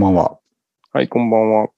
[0.00, 0.38] んばんは。
[0.94, 1.68] はい、こんばんは。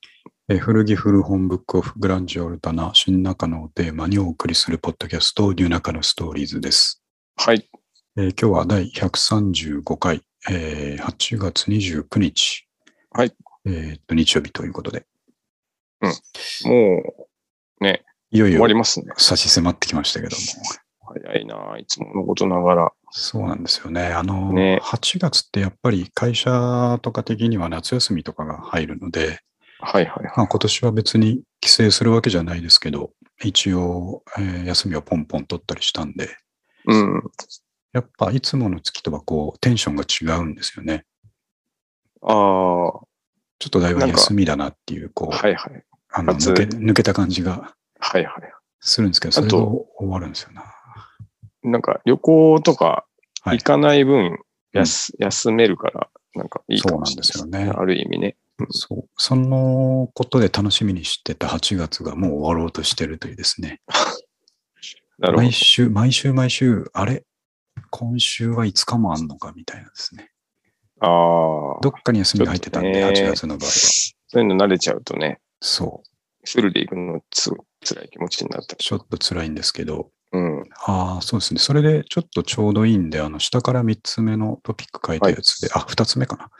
[0.48, 7.02] えー古着古本ブックオフグランジオルタナ新中野をテーマにお送りするポッドキャストニューナカのストーリーズです。
[7.36, 7.68] はい。
[8.16, 12.68] えー今日は第135回、えー8月29日。
[13.10, 13.34] はい。
[13.64, 15.04] えーっと、日曜日ということで、
[16.00, 16.14] もう、
[18.30, 19.06] いよいよ終わりますね。
[19.16, 20.42] 差し迫ってきましたけども。
[21.24, 22.92] 早いな、いつものことながら。
[23.14, 24.06] そうなんですよね。
[24.06, 29.40] あの、ね8月ってやっぱり会社とか的には夏休みとかが入るので、
[29.80, 30.32] はいはいはい。
[30.36, 33.10] まあ、今年は別に帰省するわけじゃないですけど、
[33.44, 36.30] 一応、えー休みをポンポン取ったりしたんで、
[36.86, 37.22] うん。
[37.92, 41.04] やっぱいつもの月とはこうテンションが違うんですよね。
[42.22, 43.00] ああ、は
[43.58, 45.84] ちょっとだいぶ休みだなっていう、こう、いはい。
[46.14, 48.52] あの夏抜け抜けた感じがはいはい。
[48.80, 50.64] するんですけど、それがあと終わるんですよな。
[51.62, 53.04] なんか旅行とか
[53.42, 54.38] はい行かない分、
[54.72, 58.36] やす休めるから、なんかいいかもしれないですよねある意味ね。
[58.70, 59.08] そう。
[59.16, 63.80] そのことで楽しみにしてた8月がもう終わろうとしてるというですね。
[65.18, 65.52] なるほど毎。
[65.52, 67.24] 週、毎週毎週、あれ？
[67.90, 70.30] 今週は5日もあんのかみたいなですね。
[71.00, 73.72] ああ、どっかに休みが入ってたんで、ちょっとね8月の場合は。
[73.72, 76.08] そういうの慣れちゃうとね、そう。
[76.44, 77.50] フルで行くのつ
[77.84, 78.84] 辛い気持ちになったり。
[78.84, 80.62] ちょっと辛いんですけど、うん。
[80.86, 81.60] ああ、そうですね。
[81.60, 86.50] それでちょっとちょうどいいんで、あの、下から3つ目のトピック書いたやつで、あ、2つ目かな。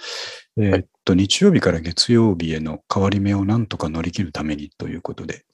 [0.59, 5.45] えーっと、日曜日から月曜日への変わり目をなんとか乗り切るためにということで、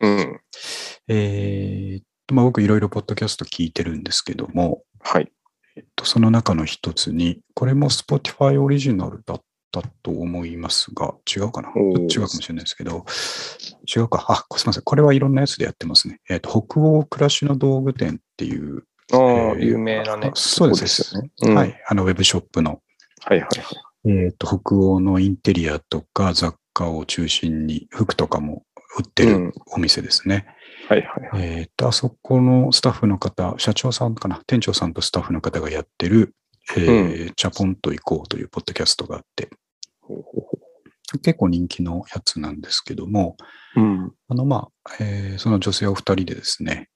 [0.00, 0.40] うん。
[1.08, 5.30] えーっと、まあ、僕いろいろポッドキャスト聞いてるんですけども、はい。
[5.76, 9.40] えっと、その中の一つに、これも Spotify オリジナルだっ
[9.82, 11.68] たと思いますが、違うかな？
[11.68, 13.04] 違うかもしれないですけど、
[13.94, 14.24] 違うか。
[14.28, 14.82] あ、すみません。
[14.82, 16.20] これはいろんなやつでやってますね。
[16.28, 20.32] えっと、北欧暮らしの道具店っていう、ああ、えー有名なね。
[20.34, 21.30] そうですですよね。
[21.42, 22.80] うんはい、あの、ウェブショップの、
[23.24, 24.24] はいはいはい。
[24.24, 28.64] えっと、北欧のインテリアとか雑貨を中心に、服とかも
[28.98, 30.46] 売ってるうんお店ですね。
[30.88, 31.58] はいはいはい。
[31.58, 36.34] えっと、あそこのスタッフの方、社長さんかな、店長さんとスタッフの方がやってる、
[36.76, 39.50] えーチャポンと行こうというポッドキャストがあって、
[41.22, 43.36] 結構人気のやつなんですけども、
[43.76, 44.12] ううん。
[44.28, 46.88] あの、まあ、えーその女性お二人でですね、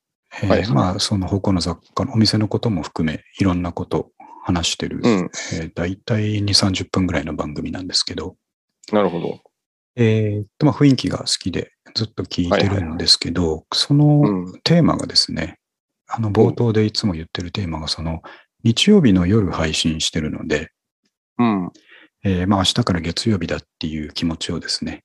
[0.43, 4.11] えーはいはいまあ、その北欧の雑貨のお店のことも含め、いろんなことを
[4.43, 5.31] 話してる、うん。
[5.53, 8.37] えー、大体2、30分ぐらいの番組なんですけど、
[8.93, 9.41] なるほど。
[9.97, 14.61] えーとまあ、雰囲気が好きでずっと聞いてるんですけど、そのうん。
[14.65, 15.59] テーマがですね、
[16.09, 18.23] あの冒頭でいつも言ってるテーマが、その
[18.65, 20.71] 日曜日の夜配信してるので、
[21.39, 21.71] うん。
[22.25, 25.05] えーまあ明日から月曜日だっていう気持ちをですね、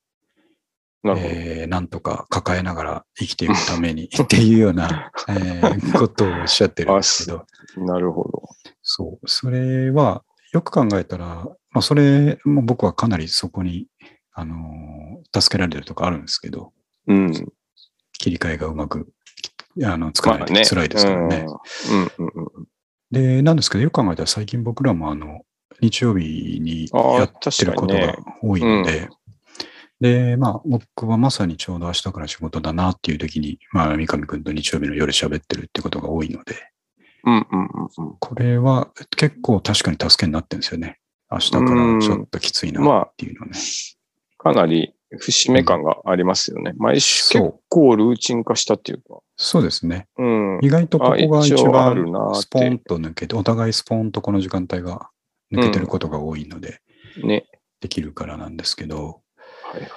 [1.03, 1.14] な。
[1.18, 7.46] えーなんとか抱えながら生きていくために っていうような、えーことをおっしゃってるんですけど、
[7.78, 8.44] なるほど。
[8.81, 13.88] そう、それはよく考えたら、まあそれも僕はかなりそこに、
[14.34, 16.72] あのー助けられてるとかあるんですけど、
[17.08, 17.32] うん。
[18.14, 19.12] 切り替えがうまく
[19.84, 20.38] あのつか。
[20.38, 21.46] ないと辛いですからね。
[21.90, 21.97] うん。
[21.97, 22.68] うんうんうん。
[23.12, 25.42] で、なんですけど、よく考えたら最近僕らもあの、
[25.81, 29.09] 日曜日にああやってることが多いので、
[30.02, 36.56] で、まあ僕はまさにちょうど明日から仕事だなっていう時に、まあ三上くんと日曜日の夜喋ってるってことが多いので、
[37.25, 38.16] うんうんうんうん。
[38.19, 41.00] これは結構確かに助けになってるんですよね。
[41.31, 43.53] 明日からちょっときついなまあっていうのね。
[44.38, 46.74] かなり節目感がありますよね。
[46.78, 49.19] 毎週そう結構ルーチン化したっていうか。
[49.38, 50.08] そうですね。
[50.18, 50.59] うん。
[50.62, 51.96] 意外とここが一番
[52.35, 55.09] スポンと抜けて、お互いスポンとこの時間帯が
[55.51, 56.81] 抜けてることが多いので、
[57.23, 57.45] ね。
[57.81, 59.22] できるからなんですけど、
[59.63, 59.89] はいはい。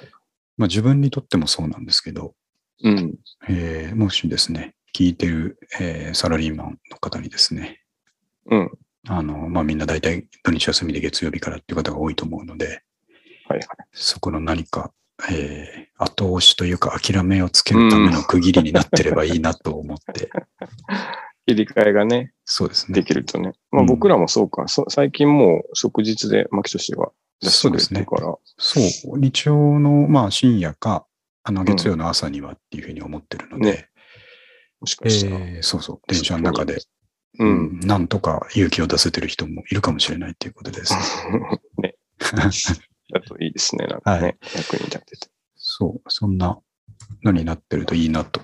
[0.57, 2.33] まあ自分にとってもそうなんですけど、
[2.83, 3.15] うん。
[3.47, 7.81] えーもしですね、聞いてる、えーサラリーマンの方にですね、
[8.45, 8.71] うん。
[9.07, 12.83] あの、まあみんな大体土日休みで月曜日からっていう方が多いと思うので、
[13.47, 13.67] はいはい。
[13.93, 14.91] そこの何か、
[15.31, 20.29] えー後押しというか諦めをつけるための区切りになってればいいなと思って、
[21.55, 23.03] 切り替えがね、そうですねで。
[23.03, 23.53] きるとね。
[23.71, 24.67] まあうん僕らもそうか。
[24.67, 27.11] そ最近もう即日で牧俊が
[27.41, 28.35] 出してくれてるから。
[28.57, 28.79] そ
[29.13, 31.05] う、日曜の、まあ深夜か、
[31.43, 33.89] あの月曜の朝にはっていうふうに思ってるので、ね
[34.81, 35.37] もしかしたら。
[35.37, 36.77] えーそうそう、電車の中で、う。
[37.39, 40.93] うんんなんとか勇気を出せてる人もいるかもしれないっていうことです。
[41.81, 41.95] ね。
[43.11, 43.87] だといいですね。
[43.87, 45.27] なんかね、はい役に立てて。
[45.55, 46.59] そう、そんな
[47.23, 48.41] のになってるといいなと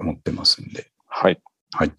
[0.00, 0.90] 思ってますんで。
[1.06, 1.40] はい。
[1.72, 1.92] はい。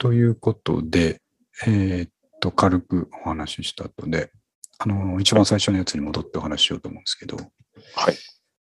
[0.00, 1.20] ということで、
[1.66, 2.10] えーっ
[2.40, 4.30] と、軽くお話しした後で、
[4.78, 8.16] あの、一番最初のやつに戻ってお話ししようと思うんですけど、はい。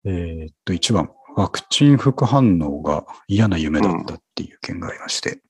[0.06, 5.42] えーっと、一番、ワクチン副反応が嫌な夢だったっていう件がありまして、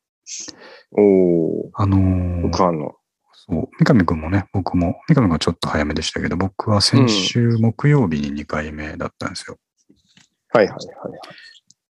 [0.91, 2.97] おー、あのー副反応。
[3.33, 9.57] そう、三上くんもね、僕も、三上くんはちょっと早めでしたけど、僕は先週木曜日に2回目だったんですよ。
[10.53, 10.87] はいはいはい。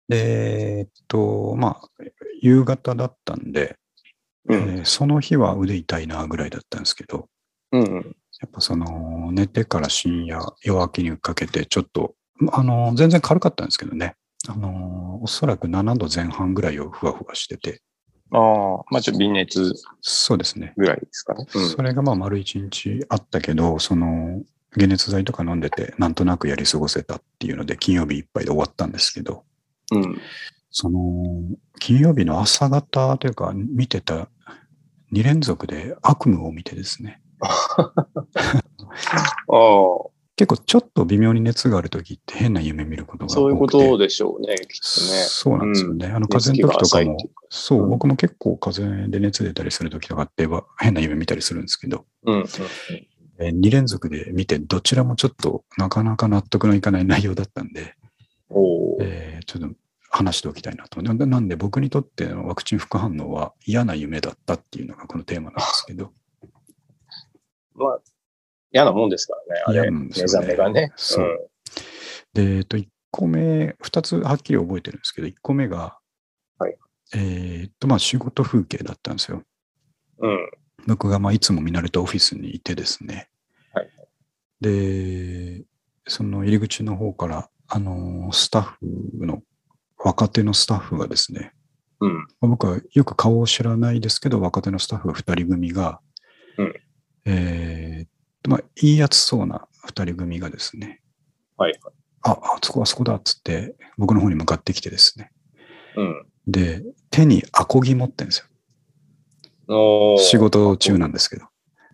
[0.09, 2.03] で、えっと、まあ、
[2.41, 3.77] 夕方だったんで、
[4.47, 4.59] うん。
[4.59, 7.27] えーその日は腕痛いなぐらいだったんですけど、
[7.71, 8.15] うんうん。
[8.41, 12.15] やっぱその、寝てから深夜、夜明けにかけて、ちょっと、
[12.51, 14.15] あの、全然軽かったんですけどね、
[14.47, 17.81] あの、おそらく7度前半ぐらいをふわふわしてて、
[18.31, 20.73] ああ、まあちょっと微熱そうですね。
[20.77, 21.45] ぐらいですかね。
[21.53, 21.69] うん。
[21.69, 24.41] それがまあ丸一日あったけど、その、
[24.71, 29.43] 解熱剤とか飲んでて、なんとなくやり過ごせたっていうので、金曜日いっぱいで終わったんですけど、
[29.91, 30.19] うん。
[30.71, 31.23] その、
[31.79, 34.29] 金曜日の朝方というか、見てた
[35.13, 37.93] 2連続で悪夢を見てですね、 ああ、
[40.35, 43.35] 結構ちょっと微妙に熱があるときって変な夢見ることが多くて。
[43.35, 44.69] そういうことでしょうね、きっとね。
[45.27, 46.07] そうなんですよね。
[46.07, 47.17] あの、寝風邪の時とかも
[47.49, 52.45] そう、うん僕も結構風邪で熱出たりする時とかっては変な夢見たりするんですけど、うんうん。
[53.39, 57.95] え2連続で見て、どちらもちょっとなかなか納得のいかない内容だったんで。
[59.01, 59.75] えーちょっと
[60.11, 61.01] 話しておきたいなと。
[61.01, 66.11] ななんで僕にとってのワクチン副反応は嫌な夢だったっていうのがこのテーマなんですけど、
[67.75, 67.99] まあ、
[68.71, 69.81] 嫌なもんですからね、あれ。
[69.81, 70.91] 嫌なんです目覚めがね。
[70.95, 71.49] そう
[72.33, 75.97] で、えっと、1個目、2つはっきり覚えてるんですけど、1個目が、
[76.57, 76.75] はい
[77.13, 79.43] えーっと、まあ仕事風景だったんですよ。
[80.19, 80.31] うん。
[80.31, 80.49] うん。
[80.87, 83.29] 僕がまあいつも見慣れたオフィスにいてですね。
[83.73, 83.89] はい
[84.61, 85.63] で、
[86.07, 89.41] その入り口の方から、あのースタッフの、
[89.97, 91.53] 若手のスタッフがですね、
[91.99, 92.13] うん。
[92.15, 95.99] まあ僕はよく顔を知らないですけど、若手のスタッフが2人組が、
[96.57, 96.73] うん
[97.25, 101.01] えーまあ、いいやつそうな2人組がですね、
[101.57, 101.79] はい。
[102.21, 105.31] あ、あそこあそこだっつって、僕の方に向かってきてですね。
[105.95, 106.25] うん。
[106.47, 110.17] で、手にアコギ持ってるんですよ。
[110.17, 111.45] 仕事中なんですけど。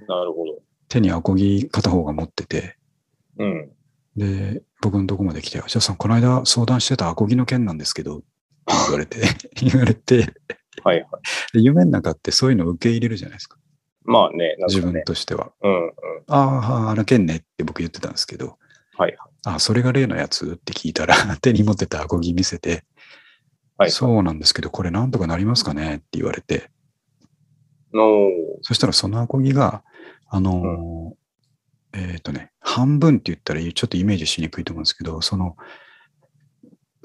[0.07, 0.61] なるほど。
[0.87, 2.77] 手にアコギ片方が持ってて、
[3.37, 3.71] うん。
[4.15, 8.21] で、僕のとこまで来て、じゃあさん、この間相談してたアコギの件なんですけど、
[8.67, 9.21] 言われて、
[9.61, 10.33] 言われて、
[10.83, 11.07] はいはい。
[11.53, 13.57] で夢の中ってそういうのを受け入れるじゃないですか。
[14.03, 15.03] まあね、なん自分。
[15.03, 15.51] としては。
[15.61, 15.91] うんうん。
[16.27, 18.57] ああはあ、あの件ねって僕言ってたんですけど、
[18.97, 19.15] はい
[19.47, 20.53] あそれが例のやつ？
[20.53, 22.83] って聞いたら、 手に持ってたアコギ見せて、
[23.77, 23.91] はい。
[23.91, 25.95] そうなんですけど、これなんとかなりますかね？
[25.95, 26.69] って言われて、
[27.93, 28.29] の
[28.61, 29.83] そしたらそのアコギが、
[30.29, 31.24] あのー
[31.97, 35.55] えっ、とね、半分って言ったらちょっとイメージしにくいと思うんですけど、その、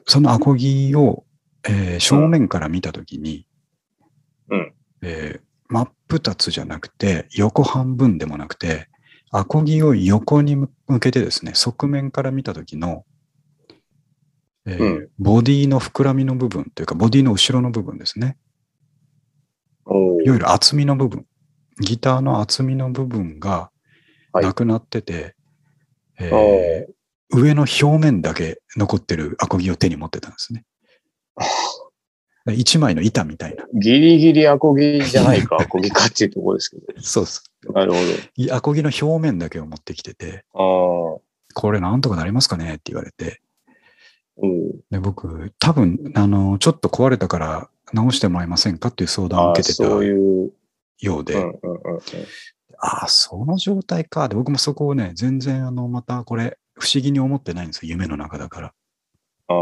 [0.07, 1.25] そのアコギを、
[1.69, 3.47] えー正面から見たときに、
[4.51, 4.75] うん。
[5.03, 5.41] えー
[5.73, 8.89] 真っ二つじゃなくて、横半分でもなくて、
[9.31, 13.05] アコギを横に向けてですね、側面から見たときの、
[14.67, 15.09] えーうん。
[15.21, 18.37] ボディの膨らみの部分というか、ボディの後ろの部分ですね。
[20.25, 21.25] いわゆる厚みの部分、
[21.81, 23.80] ギターの厚みの部分がはい
[24.33, 25.35] なくなってて、
[26.19, 27.01] えーおー
[27.33, 30.65] 上の表面だけ残ってるアコギを手に持ってたんですね。
[32.53, 33.65] 一枚の板みたいな。
[33.75, 37.01] ギリギリアコギじゃないか、 アコギかっていうところですけど。
[37.01, 37.43] そうそ
[37.73, 38.03] なるほう。
[38.35, 41.23] いアコギの表面だけを持ってきてて、ど。
[41.55, 43.41] これなんとかなりますかねって言われて、
[44.37, 44.47] ああ。
[44.47, 44.71] うん。
[44.91, 50.53] で僕、多分、あの、ちょっと壊れたから直してもらえませんかっていう相談をああ、受けてたそういう。
[51.03, 52.01] ようで、うんうんうんうん。
[52.81, 54.29] ああ、その状態か。
[54.29, 57.91] で、僕もそこをね、全然、あの、またこれ、不思議に思ってないんですよ。
[57.91, 58.67] 夢の中だから。
[59.49, 59.55] ああ、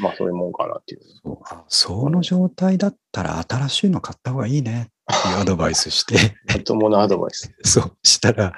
[0.00, 1.00] まあそういうもんかなっていう。
[1.22, 7.54] そうあその状態だったら新しいの買った方がいいねっていう アドバイスして、まともなアドバイス。
[7.62, 8.54] そうしたら、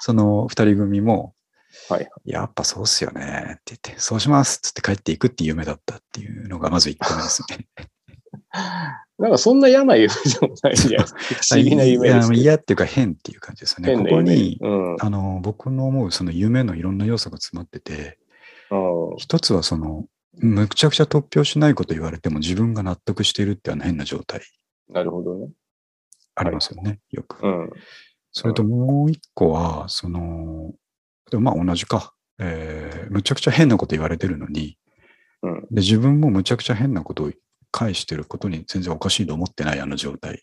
[0.00, 1.34] その二人組も、
[1.88, 2.08] はい。
[2.24, 7.68] やっぱそうっすよねって言って、そうしますっつって帰っていくっていう夢だったっていうのがまず一個目ですね。
[9.18, 11.18] なんかそんな嫌な夢でもないじゃないですか。
[11.18, 13.96] 不思議な夢です嫌っていうか変っていう感じですよね。
[13.96, 14.96] ここに、うん。
[15.00, 18.18] あの、僕の思うその夢のいろんな要素が詰まってて、
[18.70, 20.06] うん一つはその、
[20.38, 24.42] むちゃくちゃ突拍しないこと言われても自分が納得しているっていうあの変な状態
[24.90, 25.48] なるほどね。
[26.34, 27.42] ありますよね、よく。
[27.42, 27.70] うん。
[28.32, 30.74] それともう一個は、その、
[31.30, 32.12] でもまあ同じか。
[32.38, 34.76] えーむちゃくちゃ変なこと言われてるのに、
[35.42, 35.60] うん。
[35.70, 37.30] で、自分もむちゃくちゃ変なことを
[37.76, 40.40] 返してることに全然おかしいと思ってないあの状態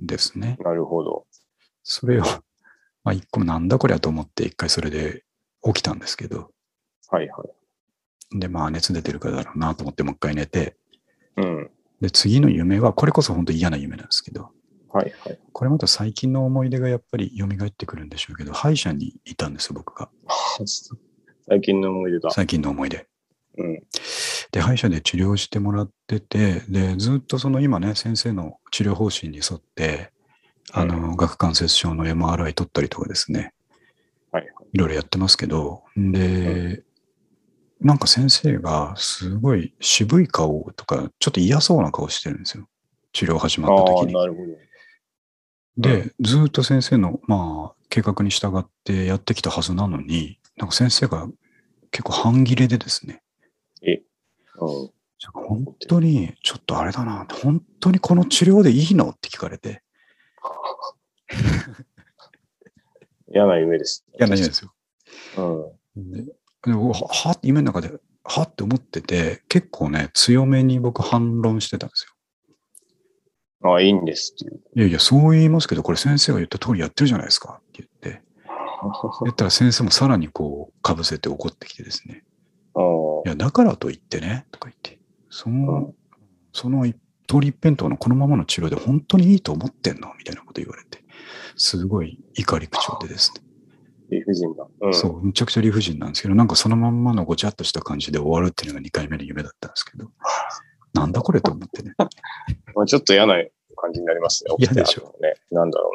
[0.00, 0.56] ですね。
[0.60, 1.26] なるほど。
[1.84, 2.24] それを、
[3.04, 5.22] まあ一個なんだこりゃと思って一回それで
[5.62, 6.50] 起きたんですけど、
[7.08, 7.44] はいは
[8.34, 8.38] い。
[8.40, 10.76] で、まあ熱出てるからだろうなと思ってもう一回寝て、
[11.36, 11.70] うん。
[12.00, 14.50] で、次の夢は、これこそ本当嫌な夢なんですけど、
[14.90, 15.38] はいはい。
[15.52, 20.10] これまた最近の思い出がやっぱり蘇ってくるんでしょうけど、歯医者にいたんですよ、僕が。
[21.46, 22.30] 最近の思い出だ。
[22.30, 23.06] 最近の思い出。
[23.58, 23.82] うん。
[24.52, 30.12] で、歯医者で治療してもらってて、で、ずっとその今ね、先生の治療方針に沿って、
[30.72, 33.52] あの、顎関節症の MRI 取ったりとかですね、
[34.30, 34.46] はい。
[34.72, 36.82] いろいろやってますけど、で、
[37.80, 42.68] なんか先生がすごい渋い顔とか、ちょっと嫌そうな顔してるんですよ。
[43.12, 44.12] 治療始まった時に。
[44.12, 44.52] なるほど。
[45.78, 51.26] で、ずっと先生の、まあ、計画に従ってやってきたはずなのに、なんか先生が
[51.90, 53.22] 結構半切れでですね、
[53.82, 53.90] うん。
[53.90, 54.11] じゃあ
[54.58, 59.10] 本当にちょっとあれだな、本当にこの治療でいいの？
[59.10, 59.82] って聞かれて、
[63.32, 64.74] 嫌な夢です、いや、何ですよ。
[65.96, 66.26] うん。
[66.26, 66.32] で
[66.66, 67.92] は夢の中で、
[68.24, 72.12] はって思ってて、結構ね、強めに僕反論してたんですよ。
[73.70, 74.60] ああ、いいんですっていう。
[74.76, 78.22] いやいや、そう言いますけど、これ先生が言った通りやってるじゃないですかって言って、
[79.24, 82.24] 言ったら先生もさらにこう、かぶせて怒ってきてですね。
[83.24, 84.98] いや、だからといってね、とか言って、
[85.30, 85.94] その、
[86.52, 86.96] その一
[87.28, 91.02] 通り一辺倒のこのままの治療で本当にいいと思ってんのみたいなこと言われて、
[91.56, 93.42] すごい怒り口調でですね。
[94.10, 94.66] 理不尽だ。
[94.80, 94.94] うん。
[94.94, 100.10] そう、むちゃくちゃ理不尽なんですけど、なんかそのまんまのごちゃっとした感じで終わるっていうのが2回目の夢だったんですけど、
[100.92, 101.94] なんだこれと思ってね。
[102.74, 103.34] まあ、ちょっと嫌な
[103.76, 104.54] 感じになりますね。
[104.58, 105.34] 嫌でしょ起きた後ね。
[105.50, 105.90] なんだろ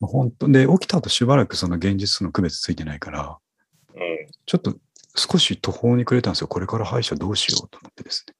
[0.00, 3.38] 本当で、起きた後しばらくその現実との区別ついてないから、
[3.94, 4.04] うな。
[4.04, 4.26] うん。
[4.44, 4.76] ちょっと
[5.16, 6.48] 少し途方に暮れたんですよ。
[6.48, 8.34] これから歯医者どうしようと思ってですね。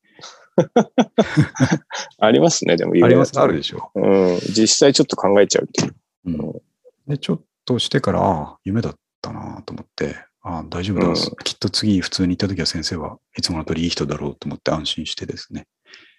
[2.19, 4.39] ありますね、でもあります、あるでしょうん。
[4.55, 5.95] 実際ちょっと考えちゃうっていう。
[6.25, 6.31] う。
[6.31, 6.63] うん。
[7.09, 15.67] で、ちょっとしてから、ああ、夢だったなと思って、ああ、大丈夫だ、うんきっと次普通に行った時は先生はいつもの通りいい人だろうと思って安心してですね、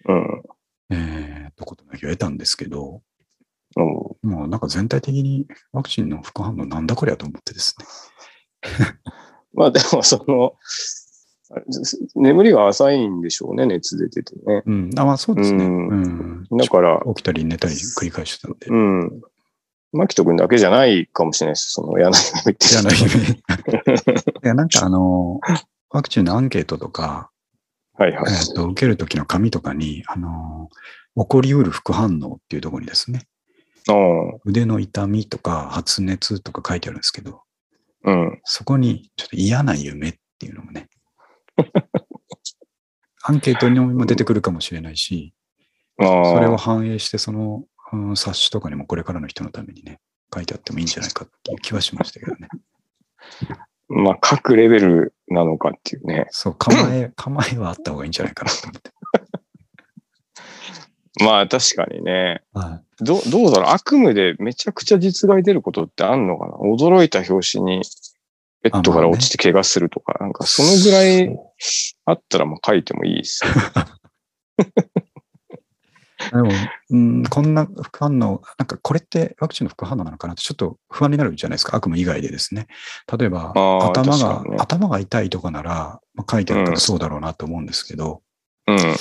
[0.06, 0.42] うん。
[0.90, 3.02] えー、とことなきを得たんですけど、
[3.76, 3.84] うん。
[4.30, 7.86] もうなんか全体的にワクチンの副反応なんだこりゃと思ってですね。
[9.54, 10.54] まあでも、 その、
[12.14, 14.62] 眠りが浅いんでしょうね、熱出ててね。
[14.66, 14.90] うん。
[14.96, 15.64] あ、まあそうですね。
[15.64, 16.56] ううんん。
[16.56, 18.66] だから、起きたり寝たり繰り返してたんで。
[18.66, 19.22] うん。
[19.92, 21.72] 牧人君だけじゃないかもしれないです。
[21.72, 22.66] その嫌な夢って。
[22.70, 23.24] 嫌な夢。
[23.24, 23.42] い
[24.42, 25.40] や、なんかあの、
[25.90, 27.30] ワクチンのアンケートとか、
[27.94, 28.32] はいはい。
[28.32, 30.68] えっと、受ける時の紙とかに、あの、
[31.16, 33.26] 起こりうる副反応っていうところにですね、
[33.88, 33.92] あ
[34.44, 37.47] 腕の痛みとか発熱とか書いてあるんですけど、あ。
[38.04, 38.40] うん。
[38.44, 40.88] そこにちょっと嫌な夢っていうのもね、
[43.24, 45.34] アンケートにも出てくるかもしれないし、
[45.98, 46.24] ああ。
[46.24, 50.00] それを反映して、その、うん冊子とかにもこれからの人のためにね、
[50.34, 52.48] 書いてあってもいいんじゃないかっていう気はしましたけどね。
[53.88, 56.26] まあ、各レベルなのかっていうね。
[56.30, 58.92] そう、構え、構えはあった方がいいんじゃないかなと思って。
[61.20, 62.42] まあ、確かにね。
[62.52, 63.70] はどどうだろう？
[63.70, 66.54] 悪夢でめちゃくちゃ実害出ることってあんのかな？
[66.54, 67.82] 驚いた拍子に
[68.62, 71.28] ベッドから落ちて怪我するとか、なんかそのぐらい
[72.06, 73.50] あったらもう書いてもいいですよ。
[76.32, 76.50] でも、
[76.90, 82.66] うん、こんな副反応、なんかこれってワクチンの副反応なのかなってちょっと不安になるじゃないですか、悪夢以外でですね。
[83.16, 84.56] 例えば、頭が、ね。
[84.58, 88.22] 頭が痛いとかなら、まあ、書いてあったうんらそうだろうなと思うんですけど、
[88.68, 88.96] うん。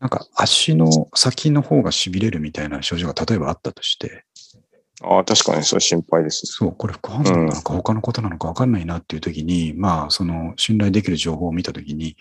[0.00, 4.24] なんか足の先の方が痺れるみたいな症状が例えばあったとして、
[5.00, 6.46] ああ、確かにそれ心配です。
[6.46, 12.16] そう、これ副反応なのか他のことなのか分かんないなっていう時に、まあ、その信頼できる情報を見た時に、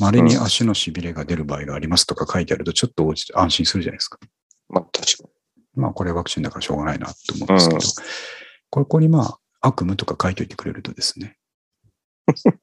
[0.00, 4.18] 稀に足の痺れが出る場合がありますとか書いてあると、ちょっと安心するじゃないですか。
[4.68, 5.28] まあ、確か
[5.76, 7.82] まあ、これワクチンだからしょうがないなと思うんですけど、うん。
[8.70, 11.36] ここにまあ、悪夢とか書いといてくれるとですね、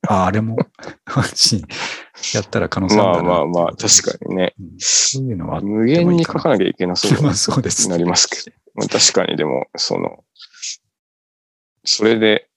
[0.07, 0.57] あ あ、あれも
[2.33, 4.53] やったら可能性あるまあまあ、っていうことで確かにね。
[4.59, 8.57] うんそういうのは無限に書かなきゃいけなそうまあにそうですなりますけど。
[8.75, 10.23] まあ、確かにでも、その、
[11.85, 12.49] それで、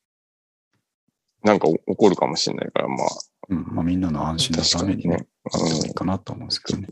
[1.43, 3.07] なんか起こるかもしれないから、まあ、
[3.49, 6.89] うんまあ、みんなの安心のためにね、あってもいいかなと思うんですけどね。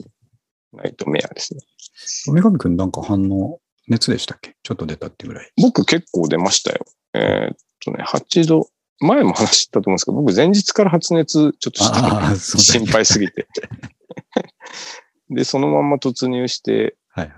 [0.72, 1.60] ナイトメアですね。
[2.26, 4.56] 三上くんなんか反応、熱でしたっけ？
[4.62, 5.52] ちょっと出たってぐらい。
[5.60, 6.84] 僕結構出ましたよ。
[7.14, 8.68] えーっとね、8度、
[9.00, 13.46] 前も話したと思うんですけど、僕前日から発熱ちょっとしてああ、そうだ心配すぎて。
[15.30, 17.32] で、そのまんま突入して、はい。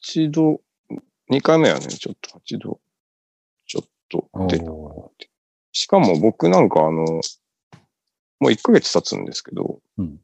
[0.00, 0.60] 8度、
[1.30, 2.80] 2回目はね、ちょっと8度、
[3.66, 4.64] ちょっと出た。
[5.72, 7.04] しかも僕なんかあの、
[8.40, 10.20] もう1ヶ月経つんですけど、うん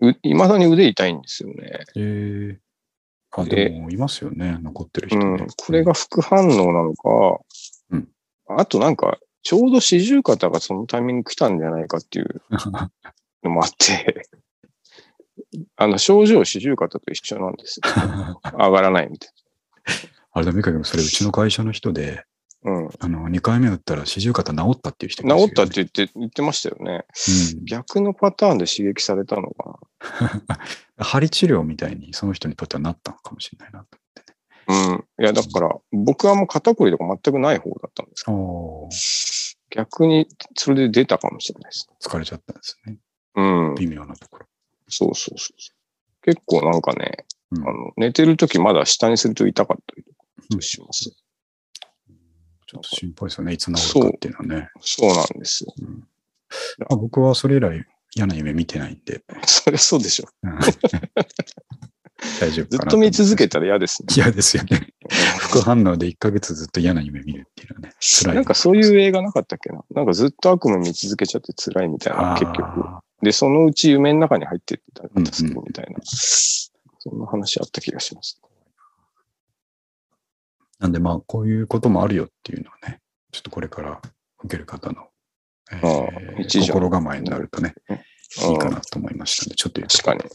[0.00, 1.84] う未だに腕痛いんですよね。
[1.96, 5.24] えー、あ、ででも、いますよね、残ってる人ね。
[5.24, 5.46] うん。
[5.56, 7.38] これが副反応なのか、うん
[8.58, 12.42] あとなんか、ちょうど四十肩がそのタイミング来たんじゃないかっていう
[13.44, 14.28] のもあって、
[15.76, 18.40] あの、症状四十肩と一緒なんですよ。
[18.58, 19.30] 上がらないみたい
[20.32, 22.24] あれだ、三上君、それうちの会社の人で、
[22.64, 22.72] な。
[22.72, 22.88] うん。
[22.98, 27.04] あの、2回目打ったら四十肩治ったっていう人いますよ治ったって言って、言ってましたよね。
[27.56, 29.78] うん逆のパターンで刺激されたのか
[30.98, 33.98] 針治療みたいにその人にとってはなったのかもしれないなと。
[34.68, 35.04] うん。
[35.20, 38.88] いや、だから、僕はもう肩こりとか全くない方だったんですけど
[39.70, 41.88] 逆に、それで出たかもしれないです。
[42.00, 42.98] 疲れちゃったんですね。
[43.36, 43.42] う
[43.72, 43.74] ん。
[43.76, 44.46] 微妙なところ。
[44.88, 45.76] そうそうそうそう。
[46.22, 50.02] 結構なんかね、うんあの寝てるときまだ下にすると痛かったり
[50.50, 51.10] とかします。
[52.66, 53.52] ちょっと心配ですよね。
[53.52, 54.70] いつ治るかっていうのはね。
[54.80, 55.72] そうなんですよ。
[55.80, 56.08] うん
[56.78, 60.28] まあ、僕はそれ以来嫌な夢見てないんで、そりゃそうでしょ。
[62.24, 63.48] うん大丈夫ずっと見続けて。
[63.50, 64.08] たら嫌ですね。
[64.16, 64.88] 嫌ですよね。
[65.38, 68.34] 副反応で1ヶ月ずっと嫌な夢見るっていうのはね、辛い。
[68.36, 69.82] なんかそういう映画なかったっけな？
[69.94, 72.62] なんかずっと悪夢見続けちゃって辛いみたいな、結局。
[72.62, 75.98] あで、そのうち夢の中に入ってってたうんうん助みたいな。
[76.02, 76.70] そ
[77.14, 78.40] んな話あった気がします。
[78.42, 78.46] ー
[80.82, 83.00] なんでまあ、こういうこともあるよっていうのはね、
[83.30, 84.00] ちょっとこれから
[84.42, 85.06] 受ける方の、
[85.72, 87.74] えー心構えになるとね、
[88.48, 90.30] いいかうんなと思いましたので、ちょっと言うと確かに。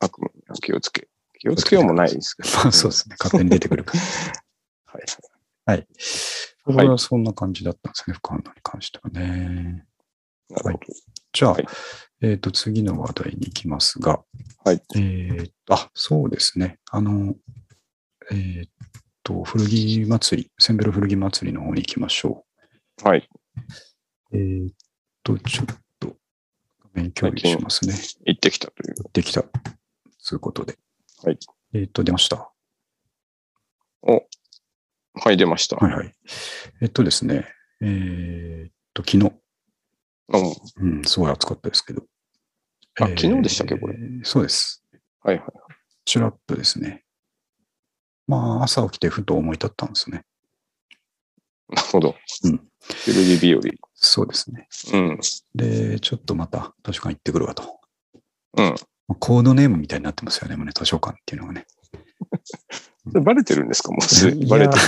[0.00, 1.08] 悪夢気をつけ。
[1.40, 2.48] 気をつけようもないですけど。
[2.56, 3.16] ま あそうですね。
[3.18, 4.02] 勝手に出てくるから。
[4.92, 5.04] はい。
[5.66, 5.86] はい。
[6.64, 9.86] 僕はそんな感じだったんですね、副反応に関してはね。
[10.50, 10.78] なるほど。
[11.32, 11.66] じゃあ、はい
[12.20, 14.20] えっ、と、次の話題に行きますが、
[14.64, 14.82] はい。
[14.96, 16.78] えっ、と、あ、そうですね。
[16.90, 17.36] あの、
[18.32, 18.68] えっ、
[19.22, 22.44] と、古着祭り、センベロ古着祭りの方に行きましょ
[23.04, 23.28] はい。
[24.32, 24.36] う。
[24.36, 24.72] えっ、
[25.22, 25.66] と、ちょっ
[26.00, 26.16] と、
[26.82, 27.94] 画面共有しますね。
[28.26, 28.94] 行ってきたという。
[29.12, 29.44] できた。
[30.28, 30.78] ということで。
[31.24, 31.38] はい。
[31.72, 32.50] えっ、と、出ました。
[35.14, 35.76] はい、出ました。
[35.76, 36.12] はいはい。
[36.82, 37.46] えっとですね、
[37.80, 39.32] えっと、昨日、
[40.28, 40.98] うん。
[40.98, 42.02] うん、すごい暑かったですけど。
[43.00, 43.96] あ昨日でしたっけこれ？
[44.22, 44.84] そうです。
[45.22, 45.46] はいはい。
[46.04, 47.04] ちらっとですね。
[48.26, 50.24] まあ、朝起きてふと思い立ったんですね。
[51.70, 52.14] なるほど。
[52.44, 52.68] うん。
[53.04, 53.62] 古着日和。
[53.94, 54.68] そうですね。
[54.92, 55.20] うん。
[55.54, 57.80] で、ちょっとまた図書館行ってくるわと。
[58.56, 58.74] うん。
[59.08, 61.66] まあコードネームみたいになってますよね、もうね、図書館っていうのがね。
[63.24, 63.90] バレてるんですか？
[63.90, 64.82] もうすでにバレてる。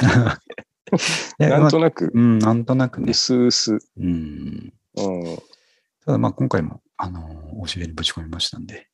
[1.38, 3.14] なんまあとなく、うん、なんとなくねう。
[3.14, 3.78] すうす。
[3.96, 4.72] うん。
[4.96, 5.02] う
[5.32, 5.36] ん。
[6.04, 8.88] ただまあ今回も、あのー、お尻にぶち込みましたんで。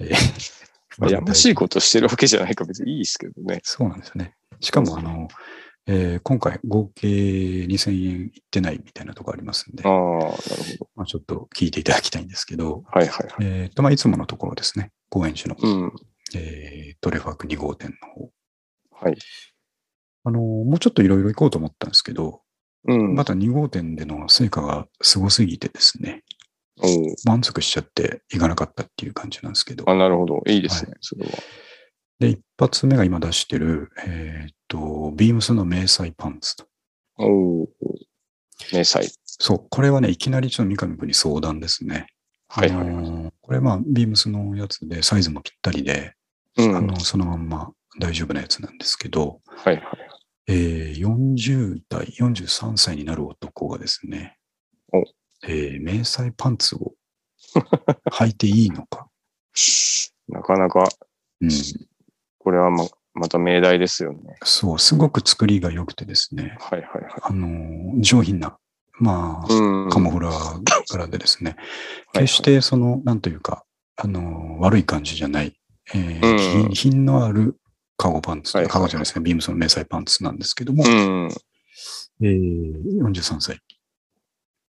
[0.00, 0.14] えー
[0.98, 3.60] まあやましいことしてるわけじゃないか別にいいですけどね。
[3.64, 4.34] そうなんですよね。
[4.60, 5.26] しかも、あの、
[5.86, 10.88] えー今回合計2000円いってないみたいなとこありますんであ、あ、なるほど。
[10.96, 13.46] まあ、ちょっと聞いていただきたいんですけど、はいはいはい。
[13.46, 15.92] えっと、まあ、いつものところですね、高円寺の、うん。
[16.34, 18.30] えートレファーク2号店の方。
[19.06, 19.16] はい。
[20.24, 22.40] あの、もうちょっといろいろ行こうと思ったんですけど、
[22.86, 23.14] うん。
[23.14, 26.22] また2号店での成果がすごすぎてですね、
[27.24, 30.42] 満足しちゃって行かなかったっていう感じなんですけど、あ、なるほど。
[30.46, 30.94] いいですね。
[31.00, 31.30] それは。
[32.18, 36.66] で、一発目が今出してる、えっと、ビームスの迷彩パンツと。
[37.16, 37.68] おお。
[38.72, 39.10] 明細。
[39.24, 42.06] そう、これはね、いきなりちょっと三上君に相談ですね。
[42.48, 46.14] はいはいあのーこれまあ、ビームスのやつで、サイズもぴったりで、
[46.56, 46.72] うん。
[46.72, 49.82] はいあの、そのまんま大丈夫なやつなんですけど、はい。
[50.46, 54.36] えー40代、43歳になる男がですね
[54.92, 55.02] お、
[55.46, 56.92] えー迷彩パンツを
[58.12, 59.08] 履いていいのか。
[60.28, 60.88] なかなか、
[61.40, 61.50] うん、
[62.44, 64.36] これはま、また命題ですよね。
[64.44, 67.12] そう、すごく作りが良くてですね、はいはいはい。
[67.22, 68.58] あのー上品な、
[69.00, 69.90] まあ、うん。
[69.90, 70.30] カモフラ
[70.90, 71.56] 柄でですね、
[72.12, 73.64] はい決してその、なんというか、
[73.96, 75.56] あのー悪い感じじゃない、
[75.94, 77.56] えーうん品品のある
[77.96, 81.28] カゴパンツ、はいはいカゴじゃないですね、ビームスの迷彩パンツなんですけども、うん。
[82.20, 83.58] えー43歳。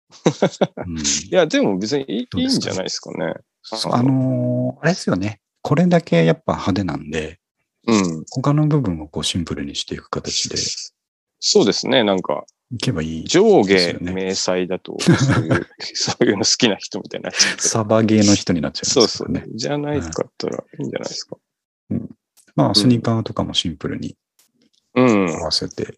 [0.88, 3.36] うんいや、でも別にいいんじゃないですかね。
[3.62, 5.40] そうあのーあれですよね。
[5.62, 7.39] これだけやっぱ派手なんで、
[7.90, 8.26] うん。
[8.32, 10.58] 他の部分をこうシンプルにしていく形で
[11.40, 12.04] そうですね。
[12.04, 13.24] なんか、いけばいい。
[13.28, 17.68] 上下明細だと、そういう、 そういうの好きな人みたいになっちゃうけど。
[17.68, 19.46] サバゲーの人になっちゃうんそうそうね。。
[19.56, 21.38] じゃないかったらいいんじゃないですか。
[22.56, 24.18] まあ、スニーカーとかもシンプルに
[24.96, 25.26] うん。
[25.26, 25.98] はい合わせて、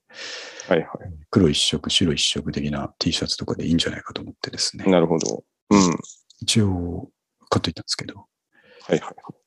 [0.67, 0.87] はい。
[1.29, 4.85] 黒一色、白一色的な T シャツとかでいいんじゃないかと思ってですね。
[4.85, 5.43] なるほど。
[5.69, 5.89] うん。
[5.89, 5.95] は
[6.39, 7.09] 一応、
[7.49, 8.25] 買っといたんですけど、
[8.89, 9.01] いはい。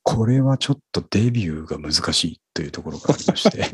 [0.04, 3.72] これはちょっとデビューが難しいというところがありまして、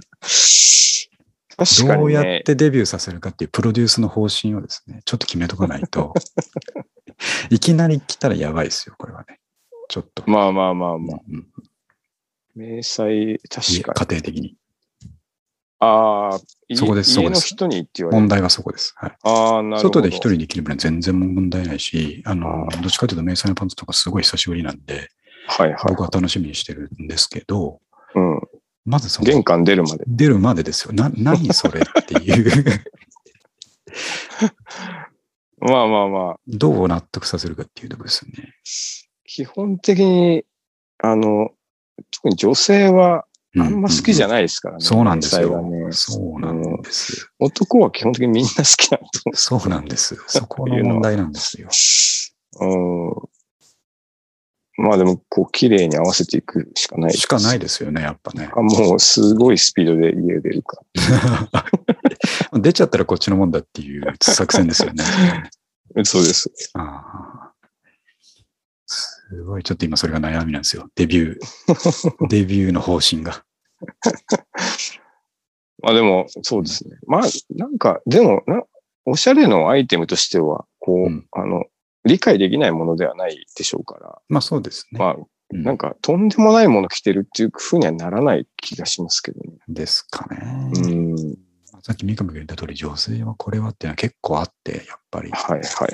[1.56, 2.42] 確かにどうやっね。
[2.46, 6.14] てデビューさせるかっていうプロデュースの方針をですね、ちょっと決めとかないと、
[7.50, 9.40] いきなり来たらやばいですよ、これはね。
[9.88, 10.22] ちょっと。
[10.30, 11.20] まあまあまあまあ。
[11.28, 11.46] うん
[12.56, 14.08] 明細、確家かに。
[14.10, 14.56] 庭的に。
[15.78, 18.20] ああ、いそこですそこです人にって言われる。
[18.20, 18.92] 問題はそこです。
[18.96, 19.16] はい。
[19.22, 20.00] ああ、なるほど。
[20.00, 25.08] 外で一人で着る分には全然問題ないし、あの、どっちかというと迷彩のパンツとかすごい久しぶりなんで、
[25.50, 25.78] はいはい。
[25.88, 27.80] 僕は楽しみにしてるんですけど、
[28.14, 28.40] うん。
[28.84, 30.04] まずそ玄の、関出るまで。
[30.06, 30.92] 出るまでですよ。
[30.92, 32.50] な、 何それっていう、
[35.58, 36.36] まあまあまあ。
[36.46, 38.54] どう納得させるかっていうところですよね。
[39.24, 40.44] 基本的に、
[40.98, 41.50] あの、
[42.10, 43.24] 特に女性は
[43.58, 44.84] あんま好きじゃないですからね。
[44.84, 45.60] そうなんですよ。
[45.62, 45.88] ね。
[45.90, 47.30] そうなんです。
[47.40, 50.16] 男は基本的にみんな好きだとそうなんです。
[50.28, 51.68] そこの問題なんですよ。
[52.60, 53.39] うん。
[54.80, 57.12] まあでも、こう、綺麗に合わせていくしかない。
[57.12, 58.48] しかないですよね、やっぱね。
[58.50, 60.78] あもう、すごいスピードで家出るか
[62.58, 65.04] 出ちゃったらこっちのもんだっていう作戦ですよね。
[65.94, 66.04] ら。
[66.04, 66.50] そうです。
[66.74, 67.52] ああ
[68.86, 70.88] すごい、ちょっと今それが悩みなんですよ。
[70.94, 73.44] デビュー、 デビューの方針が。
[75.82, 76.96] まあでも、そうですね。
[77.06, 78.62] まあ、なんか、でもな、
[79.04, 81.64] おしゃれのアイテムとしては、こう、うんあの、
[82.04, 84.98] 理解できないものではないでしょうから、まあそうですね。
[84.98, 85.20] まあ、う
[85.56, 89.58] んなんか、とんでもないもの着てるっていう風にはならない気がしますけどね。
[89.68, 90.70] ですかね。
[90.76, 91.16] うん。
[91.82, 95.30] さっき三上が言った通り、女性はこれはっていうのは結構あって、やっぱり。
[95.32, 95.90] はいはいはい。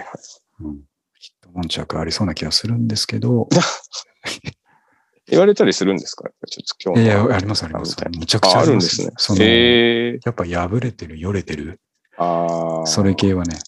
[0.61, 0.77] うん、
[1.19, 3.49] きっと悶着ありそうな気がするんですけど、
[5.29, 6.29] 言われたりするんですか？
[6.47, 7.97] ちょっと今日いやありますあります。
[8.19, 9.13] むちゃくちゃあ、るんですね。
[9.17, 11.81] その、ええやっぱ破れてる、よれてる、
[12.19, 12.87] ああ。
[12.87, 13.59] それ系はね、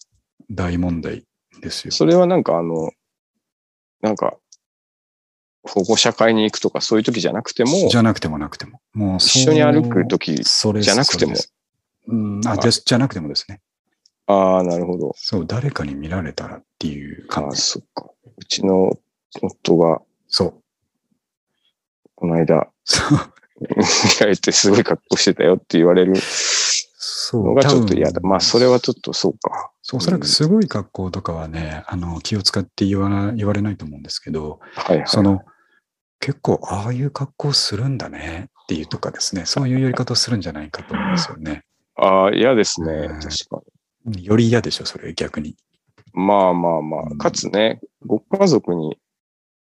[0.51, 1.25] 大問題
[1.61, 1.91] ですよ。
[1.91, 2.91] それはなんかあの、
[4.01, 4.37] なんか、
[5.63, 8.81] 保護者会に行くとかそういう時じゃなくても、じゃなくてもなくても。
[8.93, 11.33] もう一緒に歩く時、それじゃなくても
[12.07, 13.61] うん、あ、じゃ、じゃなくてもですね。
[14.25, 15.13] ああ、なるほど。
[15.15, 17.61] そう、誰かに見られたらっていうああ、感じ。
[17.61, 18.09] そっか。
[18.37, 18.97] うちの
[19.41, 20.53] 夫が、そう。
[22.15, 23.19] この間、そう。
[23.59, 23.75] 見
[24.21, 27.43] られてすごい格好してたよって言われるそう。
[27.43, 28.21] のがちょっと嫌だ。
[28.21, 29.71] まあ、それはちょっとそうか。
[29.89, 35.07] そう、おそらくすごい格好とかはね、あの、気を使って言わな、言われないと思うんですけど、はいはい。
[35.07, 35.41] その、
[36.19, 41.63] 結構、ああいう格好するんだねっていうとかですね、そういうやり方をするんじゃないかと思うんですよね。
[41.97, 42.93] ああ、嫌ですね。
[42.93, 43.61] うん確か
[44.05, 44.23] に。
[44.23, 45.55] より嫌でしょ、それ、逆に。
[46.13, 47.01] まあまあまあ。
[47.09, 48.99] うんかつね、ご家族に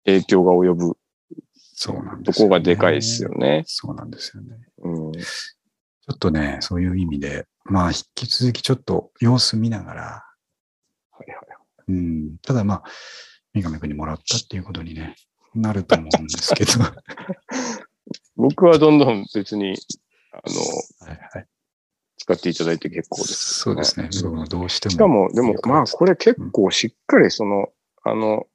[0.05, 0.97] 影響が及ぶ
[1.73, 3.31] そうなんとですよ、こがでかいですよ。
[3.31, 3.63] ね。
[3.65, 4.55] そうなんですよね。
[4.77, 5.11] うん。
[5.11, 10.01] ちょっとね、そういう意味で、まあ、引き続きちょっと様子見ながら、
[11.11, 11.39] はいはい。
[11.87, 12.83] うん、ただまあ、
[13.53, 15.15] 三上君にもらったっていうことにね、
[15.55, 16.83] なると思うんですけど。
[16.83, 16.93] は
[18.35, 19.75] 僕はどんどん別に、
[20.31, 21.47] あの、いはい、
[22.17, 23.59] 使っていただいて結構です。
[23.59, 24.09] そうですね。
[24.23, 24.91] 僕もどうしても。
[24.91, 27.69] しかも、でもまあ、これ結構しっかりその、
[28.03, 28.45] あの、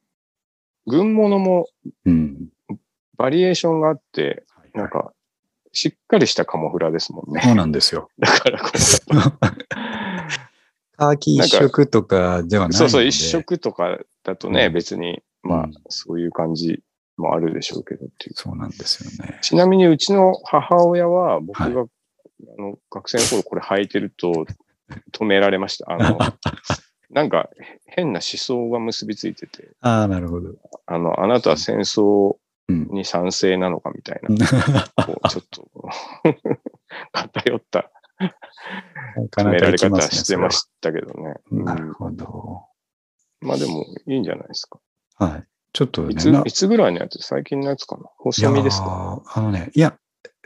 [0.85, 1.67] 軍物も
[2.05, 2.49] うん。
[3.17, 5.13] バリエーションがあって、はいなんか、
[5.73, 7.55] しっかりしたカモフラですもんそうね。
[7.55, 8.09] なんですよ。
[8.19, 8.71] だからこ
[10.97, 16.83] カーキ一色とかではないう、そうそう、一色とかだとね、うん別に、まあうん、そういう感じ
[17.17, 18.35] もあるでしょうけどっていう。
[18.35, 19.39] そうなんですよね。
[19.41, 21.87] ちなみにうちの母親は、僕が、はい
[22.57, 24.45] あの学生の頃これ履いてると
[25.11, 25.91] 止められました。
[25.91, 26.17] あの、
[27.09, 27.49] なんか
[27.85, 30.55] 変な思想が結びついてて、ああ、なるほど。
[30.85, 32.40] あの、あなたは戦争うん。
[32.91, 34.29] に賛成なのかみたいな、
[35.05, 35.67] こうちょっと
[37.11, 38.31] 偏った な
[39.35, 41.35] 決められ方してましたけどね。
[41.51, 42.65] なうんるほど。
[43.41, 44.79] まあでもいいんじゃないですか。
[45.15, 45.43] はい。
[45.73, 48.03] ちょっとね、いつ、ないつぐらいのやつ最近のやつかな？
[48.17, 49.21] 細身ですか？
[49.25, 49.97] あのね、いや、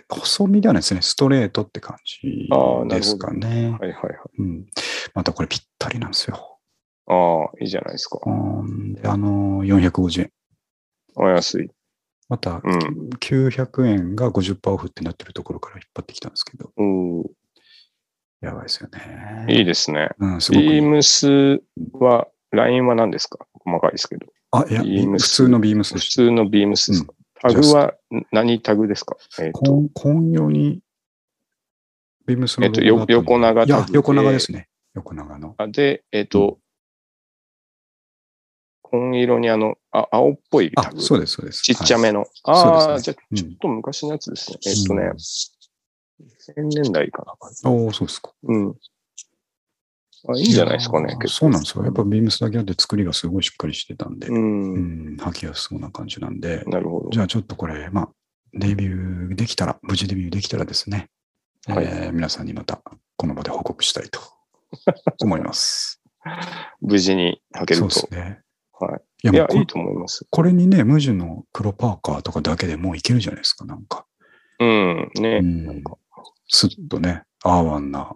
[0.08, 1.02] 細身ではないですね。
[1.02, 2.48] ストレートって感じ
[2.90, 3.70] ですかね。
[3.72, 4.18] はいはいはい。
[4.38, 4.66] うん。
[5.14, 6.60] またこれぴったりなんですよ。
[7.08, 8.20] ああ、いいじゃないですか。
[8.26, 10.32] あのー、450円。
[11.16, 11.72] お安い。
[12.30, 13.10] また、うん。
[13.20, 17.24] 900円が50%オフってなってるところから引っ張ってきたんですけど、うん、
[18.42, 19.46] やばいですよね。
[19.50, 20.10] いいですね。
[20.20, 20.70] うん、すごくいい。
[20.72, 21.62] ビームス
[21.94, 23.46] は、ラインは何ですか？
[23.66, 24.28] 細かいですけど。
[24.52, 27.94] あ、いや、普通のビームスで普し通のビームスですか、タグは
[28.32, 29.18] 何タグですか？
[29.40, 29.60] えっ、た。
[29.60, 30.80] と、紺紺用に、
[32.26, 33.96] ビームスのえっと横長いやタグ、で。
[33.98, 34.70] 横長ですね。
[34.94, 35.56] 横長の。
[35.58, 36.60] あで、えっ、と、
[38.90, 41.02] 紺色にあの、あ青っぽいタあ、グ。
[41.02, 41.62] そうです、そうです。
[41.64, 42.26] ちっちゃめの。
[42.26, 44.58] そうああ、ねじゃあ、ちょっと昔のやつですね。
[44.66, 45.12] えっ、とね、
[46.58, 47.34] 2000年代かな。
[47.40, 47.86] はい。
[47.86, 48.32] おーそうですか。
[48.44, 48.76] うん。
[50.28, 51.16] あ、いいんじゃないですかね。
[51.16, 51.84] 結構そうなんですよ。
[51.84, 54.34] やっぱビームスだけあって作りがすごいしっかりしてたんで、う。
[54.34, 57.10] うんん、履きやすそうな感じなんで、なるほど。
[57.12, 58.10] じゃあちょっとこれ、まあ、
[58.54, 61.10] デビューできたら、無事デビューできたらですね、
[61.68, 62.80] はいえー皆さんにまた
[63.18, 64.20] この場で報告したいと
[65.20, 66.02] 思います。
[66.82, 67.96] 無事に履けるそうと。
[67.96, 68.42] ですね。
[68.80, 69.02] はい。
[69.24, 70.26] いや、いや、いいと思います。
[70.30, 74.06] これにね、無地の黒パーカーとかだけでもういけるじゃないですか、なんか。
[74.60, 75.12] うん。
[75.16, 75.40] ね。
[75.42, 75.98] うんなんか、
[76.48, 78.16] スッとね、アーワンな、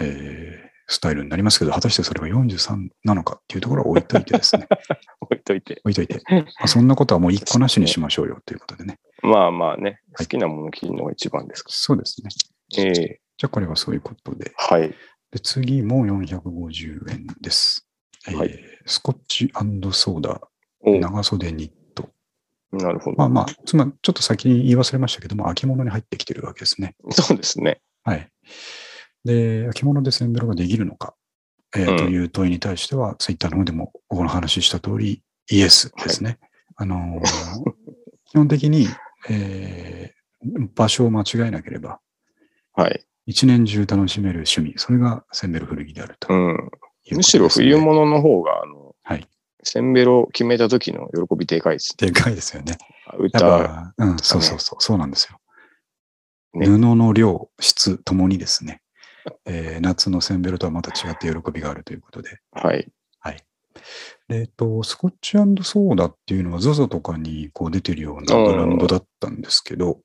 [0.00, 4.66] えースタイルになりますけど、果たしてそれが43なのかっていうところを置いといてですね、
[5.22, 5.80] 置いといて。
[5.84, 8.98] 置いといて、まあそんなことはもう一個なしにしましょうよということでね。
[9.22, 12.30] まあまあね、はい好きなもの着るのが一番ですかそうですね。
[12.76, 12.82] ら。
[12.82, 14.50] ええじゃあこれはそういうことで。
[14.56, 14.88] はい。
[15.30, 17.88] で次も450円です。
[18.26, 20.40] えーはいスコッチソーダ
[20.80, 22.10] お長袖ニット。
[22.72, 23.16] なるほど。
[23.16, 26.96] まあまあ、つまりちょっと先に言い忘れましたけども、秋物に入ってきてるわけですね。
[27.10, 27.80] そうですね。
[28.04, 28.28] はい。
[29.24, 31.14] で、秋物でセンベロができるのか、
[31.76, 36.38] えーうんという問いに対しては、ツイッターの方でもここの話した通り、イエスですね。
[36.76, 37.20] あのー
[38.30, 38.86] 基本的に、
[39.28, 40.20] えー
[40.74, 42.00] 場所を間違えなければ、
[42.72, 43.04] はい。
[43.26, 47.16] 一年中楽しめる趣味、それがセンベロ古着であるといううん。
[47.16, 48.79] むしろ冬物の方が、あの、はい。
[49.62, 51.96] センベロ決めた時の喜びでかいです。
[51.96, 52.78] でかいですよね。
[53.18, 55.38] 歌、ぱ、うん、そうそうそう、そうなんですよ。
[56.54, 58.80] ね布の量、質ともにですね、
[59.44, 62.38] えー夏のセンベロとはまた違って喜びがあるということで。
[62.52, 62.88] はい。
[63.18, 63.36] はい。
[64.28, 70.00] でえっと、スコッチソーダっていうのは ZOZO とかにこう出てるようなブランドだったんですけど、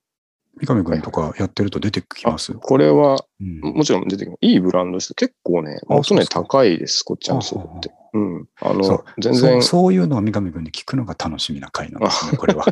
[0.57, 2.53] 三上君とかやってると出てきます。
[2.53, 4.37] これは、うんもちろん出てきます。
[4.41, 5.13] いいブランドです。
[5.13, 7.91] 結構ね、あ元値そうですか高いです、こっちのソって。
[8.13, 8.47] うん。
[8.61, 12.65] あそうの、全そう然、そういうのを三上君に聞くのが楽しみな回なんですね、 これは。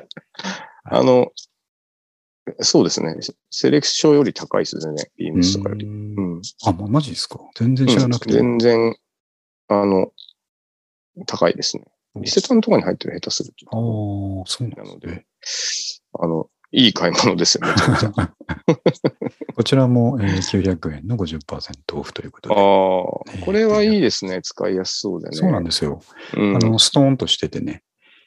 [0.86, 1.32] あの、
[2.60, 3.16] そうですね。
[3.52, 5.86] セレクションより高いですね、ビームスとかより。
[5.86, 6.42] ううんん。
[6.66, 8.34] あ、もうマジですか全然知らなくて。
[8.34, 8.96] 全然、
[9.68, 10.12] あの、
[11.26, 11.86] 高いですね。
[12.22, 13.66] 伊勢丹とかに入ってる下手すると。
[13.72, 15.00] ああ、そうなの。
[15.00, 15.26] で、
[16.20, 18.12] あの、いい買い物ですよ、めちゃめちゃ。
[18.18, 18.34] あ
[19.56, 23.38] こちらも、えー900円の50%オフということあで。
[23.40, 24.42] ー、これはいいですね。
[24.42, 25.38] 使いやすそうでね。
[25.38, 26.02] そうなんですよ。
[26.36, 27.84] うんあの、ストーンとしててね、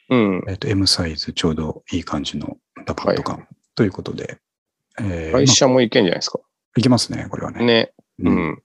[0.09, 0.43] うん。
[0.47, 4.37] えっ、と、M サイズちょうどいい感じのダパット感ということで。
[4.99, 6.39] えー会社もいけんじゃないですか。
[6.39, 7.65] まあいきますね、これはね。
[7.65, 7.91] ね。
[8.19, 8.63] ううんん。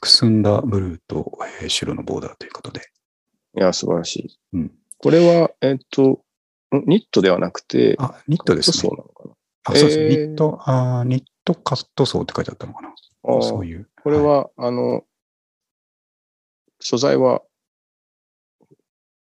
[0.00, 2.80] くすんだブルーと、えー白のボーダーということで。
[3.56, 4.38] いや、素晴らしい。
[4.54, 6.20] うんこれは、えっと、
[6.76, 6.84] ん？
[6.86, 8.98] ニットではなくて、あ、ニットですそうね。
[8.98, 9.19] なのか
[9.64, 10.04] あ、そうですね。
[10.04, 12.94] えーニット、あーニットカットソーって書いてあったのかな。
[13.42, 13.88] そういう。
[14.02, 15.04] これは、あの、
[16.80, 17.42] 素材は、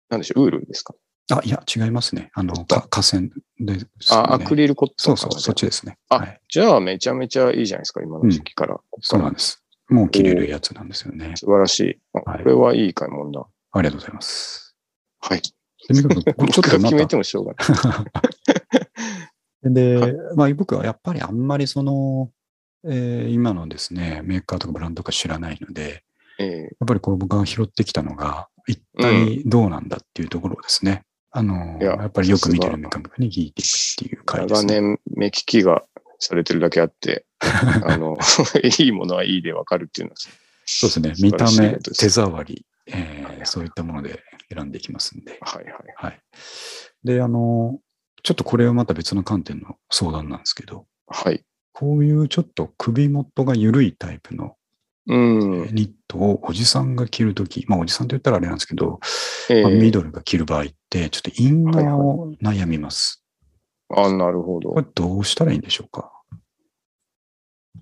[0.08, 0.94] なんでしょう、ウールですか？
[1.30, 2.30] あ、いや、違いますね。
[2.34, 3.22] あの、か河川
[3.58, 4.16] です、ね。
[4.16, 5.98] あ、アクリルコットンかそうそう、そっちですね。
[6.08, 6.40] あ、はい。
[6.48, 8.74] じゃあめちゃめちゃいいじゃないですか、今の時期から。
[8.74, 9.62] こっからそうなんです。
[9.88, 11.32] もう着れるやつなんですよね。
[11.36, 12.00] 素晴らしい。
[12.14, 13.46] あはいこれはいい買い物だ。
[13.72, 14.76] ありがとうございます。
[15.20, 15.42] はい。
[15.88, 17.66] で三上君これちょっ僕が決めてもしょうがない。
[19.62, 22.30] で、はいまあ僕はやっぱりあんまりその、
[22.84, 26.02] えー今のですね、メーカーとかブランドとか知らないので、
[26.38, 31.04] えやっぱりこう僕が拾ってきたのが、一体どうなんだっていうところですね。
[31.30, 34.74] あの、いややっぱりよく見てるメカメカに聞いていくっていうえ回ですね。
[34.74, 35.82] 長年目利きが
[36.18, 38.16] されてるだけあって、 あの、
[38.78, 40.16] いいものはいいでわかるっていうのは、
[40.66, 41.28] そうですね。
[41.28, 44.22] 見た目、手触り、えーはいそういったもので
[44.54, 45.36] 選んでいきますんで。
[45.40, 45.74] はいはい。
[45.96, 46.20] はい。
[47.02, 47.80] で、あの、
[48.22, 51.44] ちょっとこれはまた別の観点の相談なんですけど、はい。
[51.72, 54.56] こういうちょっと首元が緩いタイプの
[55.08, 55.66] うん。
[55.72, 59.00] ニットをおじさんが着るとき、まあおじさんと言ったらあれなんですけど、
[59.50, 63.24] えまあ、ミえドルが着る場合って、ちょっとインナーを悩みます。
[63.88, 64.80] あ、なるほどこ。
[64.80, 66.12] れどうしたらいいんでしょうか？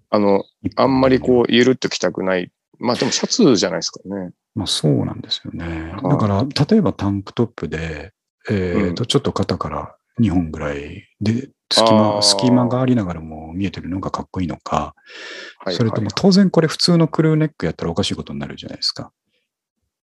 [0.09, 0.45] あの、
[0.77, 2.51] あんまりこう、ゆるっと着たくない。
[2.79, 4.31] まあでもシャツじゃないですかね。
[4.55, 5.93] まあそうなんですよね。
[5.93, 8.15] はいだから、例えばタンクトップで、
[8.49, 14.95] えーと、ちょっと肩から2本ぐらいで、隙あ間、ー隙間がありながらも見えてるのがかっこいいのか、
[15.59, 19.13] はい、それともはい当然これ普通のクルーネックやったらおかしいことになるじゃないですか。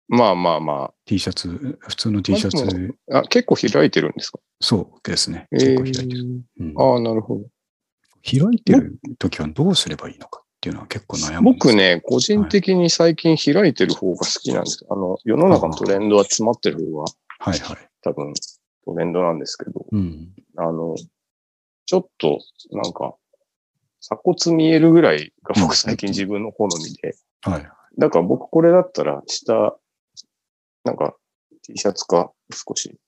[0.08, 3.18] まあまあま T シャツ、普通の T シャまあツ、あ。
[3.18, 4.40] あ、結構開いてるんですか？
[4.60, 5.46] そうですね。
[5.52, 6.22] え結構開いてる。
[6.24, 7.42] ーうんああ、なるほど。
[8.24, 14.88] 開いてるときはどうすればいいのかっていうのは結構悩む僕ね、個人的に最近開いてる方が好きなんですよ。
[14.90, 17.04] あの、世の中のトレンドは詰まってる方が
[17.38, 17.88] はいはい。
[18.02, 18.32] 多分
[18.84, 20.34] トレンドなんですけど、うん。
[20.56, 20.94] あの、
[21.86, 22.40] ちょっと、
[22.72, 23.14] なんか、
[24.00, 27.68] 鎖骨見えるぐらいがうん僕最近自分の好みで、はい。
[27.98, 29.76] だから僕これだったら下、
[30.84, 31.14] なんか
[31.62, 32.98] T シャツか少し、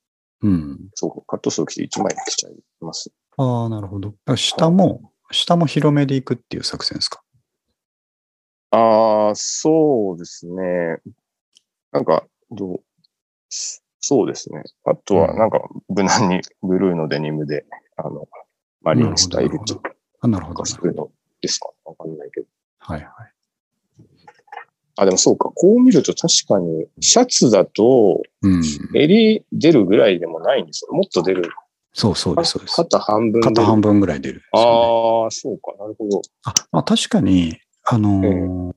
[0.42, 0.78] うん。
[0.94, 3.10] そう、カットソー着て1枚着ちゃいます。
[3.38, 4.14] ああ、なるほど。
[4.36, 7.22] 下も、下も広めでいくっていう作戦ですか？
[8.70, 10.98] ああ、そうですね。
[11.92, 12.80] なんか、どう、
[14.04, 14.62] そうですね。
[14.84, 17.64] あとは、うんなんか、無難に ブルーのデニムで、
[17.96, 18.28] あの、
[18.82, 20.64] マリンスタイルっていうか、あなるほど。
[20.64, 21.10] そういうの
[21.40, 21.70] ですか？
[21.84, 22.46] わかんないけど。
[22.80, 23.10] はいはい。
[24.96, 25.50] あ、でもそうか。
[25.54, 28.62] こう見ると確かに、シャツだと、うん。
[28.94, 30.92] 襟出るぐらいでもないんですよ。
[30.94, 31.44] もっと出る。
[31.94, 32.76] そうそうです、そうです。
[32.76, 33.40] 肩半分。
[33.42, 35.74] 肩半分ぐらい出るね、ああ、そうか。
[35.78, 36.22] なるほど。
[36.44, 38.74] あ、まあ確かに、あのー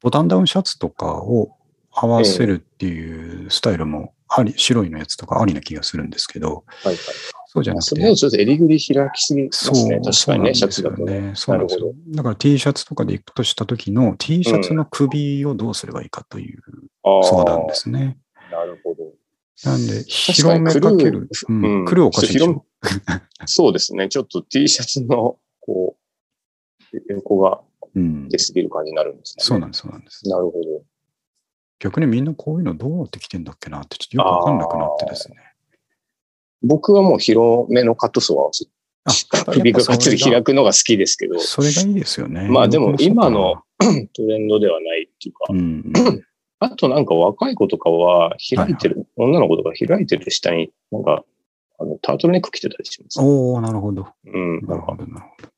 [0.00, 1.56] ボタンダウンシャツとかを
[1.90, 6.96] 合わせるっていうスタイルもあり、白いのやつとかありな気がするんですけど、はいはい。
[7.50, 7.88] そうじゃなくて。
[7.88, 10.00] そちょっと襟ぐり開きすぎますそうね。
[10.04, 11.32] 確かにね、シャツだとね。
[11.34, 11.92] そうなんですよ。
[12.08, 16.62] だから T シャツとかで行くとした時の T シャツの首をどうすればいいかという
[17.24, 18.18] 相談ですね。
[18.50, 19.04] なるほど。
[19.64, 21.28] なんで、広めかける。
[21.48, 21.84] ううんん。
[21.86, 22.64] 来るおかしいでしょ？
[23.46, 24.08] そうですね。
[24.08, 25.96] ちょっと T シャツの、こ
[26.92, 27.60] う、横が
[27.94, 28.28] うん。
[28.28, 29.42] 出すぎる感じになるんですね。
[29.44, 30.28] そうなんです、そうなんです。
[30.28, 30.82] なるほど。
[31.78, 35.36] 逆にみんなこういうのどうやって着てんだっけなって、ちょっとよくわかんなくなってですね。
[36.62, 38.50] 僕はもう広めのカットソーは
[39.04, 40.44] あ首ががっつり開く。
[40.44, 42.48] くのが好きですけど、それがいいですよね。
[42.48, 43.62] まあでも今の、
[44.12, 45.92] トレンドではないっていうか、うん。
[46.58, 51.24] あとなんか若い子とかは開いてる、女の子とか開いてる下になんか、
[51.78, 53.20] あの、タートルネック着てたりします。
[53.20, 54.08] おおなるほど。
[54.26, 54.60] うん。
[54.66, 55.48] なるほど、なるほど。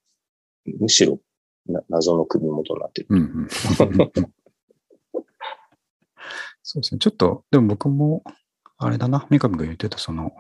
[0.81, 1.19] むしろ
[1.67, 3.07] な謎の首元になってる。
[3.11, 3.49] うんうん。
[6.63, 6.99] そうですね。
[6.99, 8.23] ちょっと、でも僕も、
[8.79, 10.33] あれだな、三上が言ってた、その、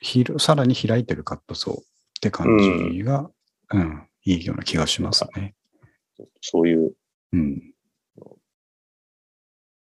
[0.00, 1.82] ひるさらに開いてるカットソーっ
[2.20, 2.58] て感
[2.92, 3.30] じが、
[3.70, 5.54] うん、いいような気がしますね。
[6.40, 6.92] そういう、
[7.32, 7.40] うん。
[7.40, 7.74] い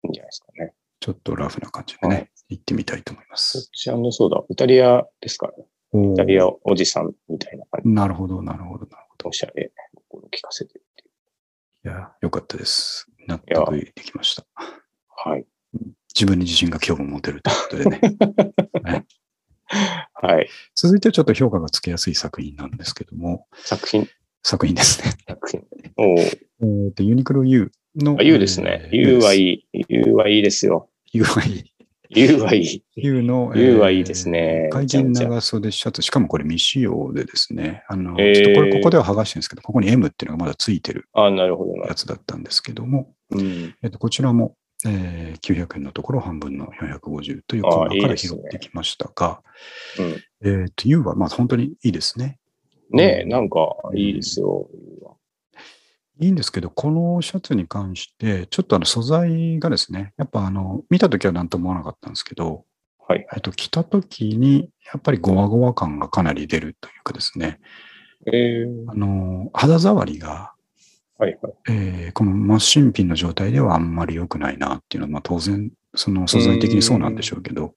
[0.03, 0.73] いんじゃないですかね。
[0.99, 3.69] ちょっとラフな感じでね、行ってみたいと思います。
[3.71, 5.65] ちそうだ、イタリアですからね。
[5.93, 9.29] おイタリアおじさんみたいな感じなるほど、なるほど、なるほど。
[9.29, 11.93] おしゃれ、心聞かせてるっていう。
[11.93, 13.07] いや、よかったです。
[13.27, 14.45] 納得できました。
[15.23, 15.45] はい。
[16.13, 18.11] 自分に自信が今日も持てるということで
[18.91, 19.05] ね。
[20.13, 20.49] はい。
[20.75, 24.07] 続いてはちょっと評価がつけやすい作品なんですけども、作品、
[24.43, 25.13] 作品ですね。
[25.27, 25.63] 作品。
[25.97, 28.17] おーえーと、ユニクロ U の。
[28.19, 28.89] あ、U ですね。
[28.91, 29.85] えー U はいい。
[29.89, 30.89] U はいいですよ。
[31.13, 31.63] U はいい。
[32.09, 32.83] U はいい。
[32.95, 41.95] U の、U はいいですね怪人長袖シャツ、しかもこれ未使用でですね、あの、えーちょっとこれここでは剥がしてるんですけど、ここに M っていうのがまだついてるあ、なるほどなや。
[41.95, 43.75] つだったんですけども、うん。
[43.81, 49.41] えっと、こちらも、えー900円のところ半分の450というあコーナーから拾ってきましたが、
[50.43, 52.37] うんえっと、U はまあ本当にいいですね。
[52.91, 53.59] ねえ、なんか、
[53.95, 54.69] いいですよ。
[56.19, 62.65] いいんですけど、このシャツに関して、ちょっとあの素材がですね、やっぱあの、見たときは何とも思わなかったんですけど、
[63.07, 63.25] はい。
[63.33, 67.59] えっと、着たときに、やっぱりゴワゴワ感がかなり出るというかですね、
[68.27, 70.50] えー、あの、肌触りが、
[71.21, 71.53] はいはい。
[71.69, 77.73] えーこの真新品の状態ではあんまり良くないなっていうのは、まあ当然、その素材的にそうなんでしょうけど、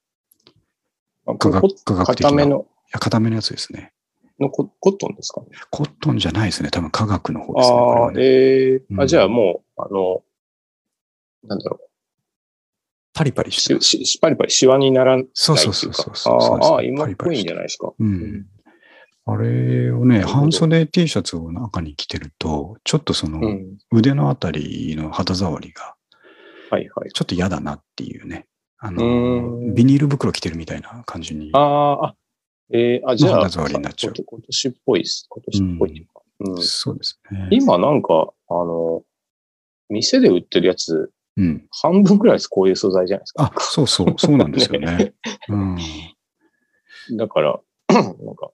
[1.27, 3.93] あ科学こ科学的な固めの、いや、固めのやつですね。
[4.41, 5.41] のココットンですか？
[5.43, 5.47] ね。
[5.71, 6.71] コットンじゃないですね。
[6.71, 7.77] 多分科学の方ですね。
[7.77, 10.23] あねええうんあ、じゃあもう、あの、
[11.47, 11.79] なんだろ
[13.13, 14.05] パリパリう、してし。
[14.07, 15.35] しパリパリシワにならないっていうか。
[15.37, 17.93] そうそうそうそうそうあーあー、今っぽいんじゃないですか。
[17.97, 18.47] うん。
[19.27, 23.79] あれをね、半袖 T シャツを中に着てると、ちょっとそのうん。
[23.91, 25.95] 腕のあたりの肌触りが
[26.71, 27.11] はいはい。
[27.13, 28.47] ちょっと嫌だなっていうね。
[28.79, 29.03] あうの、
[29.71, 31.51] んビニール袋着てるみたいな感じに。
[31.55, 32.17] ああ、あ、
[32.71, 35.27] えー、あ、じゃあ、肌触りになっちゃう今年っぽいです。
[35.29, 36.11] 今年っぽいっていうか。
[36.41, 37.49] うんそうですね。
[37.51, 39.03] 今なんか、あの、
[39.89, 41.67] 店で売ってるやつ、うん。
[41.71, 42.49] 半分くらいです。
[42.49, 43.53] こういう素材じゃないですか。
[43.57, 45.15] あ、そうそう、そうなんですよね。
[45.49, 45.77] うん。
[47.17, 48.03] だから、 なん
[48.37, 48.54] か、い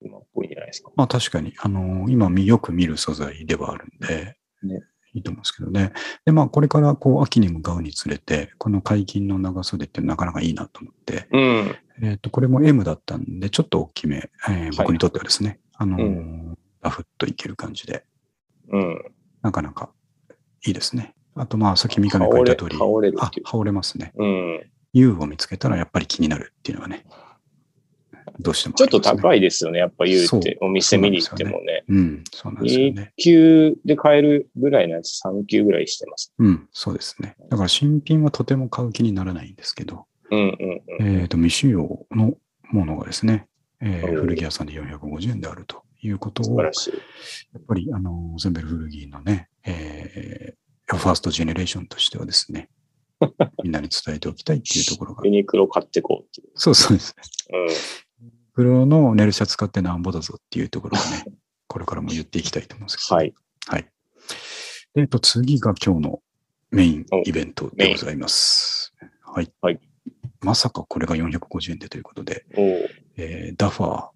[0.00, 0.90] 今っぽいんじゃないですか。
[0.96, 4.82] まあ確かに、あの、今みよく見る素材ではあるんで、ね
[5.14, 5.92] いいと思うんですけどね。
[6.24, 11.76] で、まあこれからこう秋に向かうにつれて、この解禁の長袖ってなかなかいいなと思って、うん。
[12.02, 18.04] えっ、と、これも M だったんで、ちょっと大きめ、えー僕にとってはですね、あのーうラフっといける感じで、
[18.70, 19.02] うん。
[19.42, 19.90] なかなか
[20.66, 21.14] いいですね。
[21.34, 24.12] あと、まあ、さっき三上が言った通り、羽織れ羽織れますね。
[24.16, 24.70] うん。
[24.92, 27.04] U を見つけたらやっぱり気になるっていうのはね、
[28.40, 29.00] どうしても、ちょっとい。
[29.00, 29.78] 高いですよね。
[29.78, 31.84] やっぱ言うって、お店見に行ってもね。
[31.88, 33.12] うん、そうなんですよ1ね。
[33.16, 36.32] 級で買えるぐらいのやつ3級ぐらいしてます。
[36.38, 37.36] うん、そうですね。
[37.50, 41.20] だから新品はとても買う気にならないんですけど、うんうんうん。
[41.20, 42.34] えっ、と、未使用の
[42.70, 43.46] ものがですね、
[43.80, 47.58] えーうん古着屋さんで450円であるということを、や素晴らしい。
[47.58, 52.68] っぱり、あの、ゼンベル古着のね、えー、ファーストジェネレーションとしてはですね、
[53.62, 57.22] みんなに伝えておきたいっていうところがユ、ニクロ買ってこうっていそうそうですね。
[57.68, 58.07] う。
[58.58, 61.24] 黒のネルシャツ買ってなんぼだぞっていうところをね、
[61.68, 63.22] これからも言っていきたいと思うんですけど、うん。
[63.22, 63.34] はい。
[63.68, 63.82] はい。
[64.94, 66.22] でえっと、次が今日の
[66.72, 68.92] メインおイベントでございます。
[69.22, 69.52] はい。
[69.62, 69.78] はい
[70.40, 72.46] まさかこれが450円でということで、
[73.16, 74.08] えーダファー。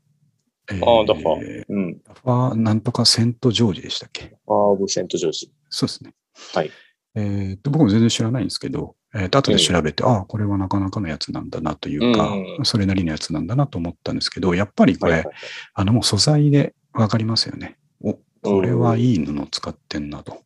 [0.73, 2.01] えーあーダファうん。
[2.03, 4.37] ダファーなんとかセントジョージでしたっけ？
[4.49, 5.53] アーブセントジョージ。
[5.71, 6.15] そうですね。
[6.55, 6.71] はい。
[7.15, 15.35] えーと僕も全然知らないんですけど、えーと後で調べて、ああ、これはなかなかのやつなんだなというか、うんそれなりのやつなんだなと思ったんですけど、やっぱりこれ、はいはい
[15.75, 17.77] あのもう素材でわかりますよね。
[18.03, 20.43] お、これはいい布使ってんなと。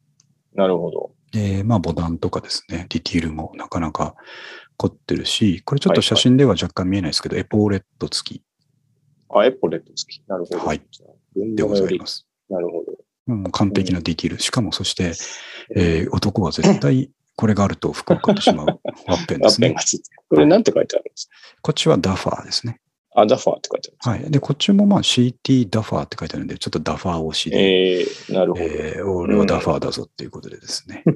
[0.55, 1.13] なるほど。
[1.33, 4.15] で、まあ、ボタンとかですね、ディティールもなかなか
[4.77, 8.43] 凝ってるし、これちょっと写真では若干見えないですけど、エポーレット付き
[9.29, 10.23] あ、エポレット付き。
[10.27, 10.59] なるほど。
[10.65, 10.83] はい。
[11.35, 12.27] 文でございます。
[12.49, 13.35] なるほど。
[13.35, 14.41] もう完璧なディティール。
[14.41, 15.13] しかも、そして、
[15.75, 18.67] えー男は絶対これがあると服を買ってしまう
[19.07, 19.81] ワッペンですねワッペンが。
[19.83, 20.19] ついてる。
[20.31, 21.29] これなんて書いてあるんです？
[21.63, 22.81] こっちはダファーですね。
[23.15, 24.31] かあ、ダファーって書いてあるんですはい。
[24.33, 28.65] で、こっちもまあ CT ダファーって書いてあるんで、ちょっとダファー推しで、えー、なるほど。
[28.65, 31.05] えー俺はダファーだぞっていうことでですね。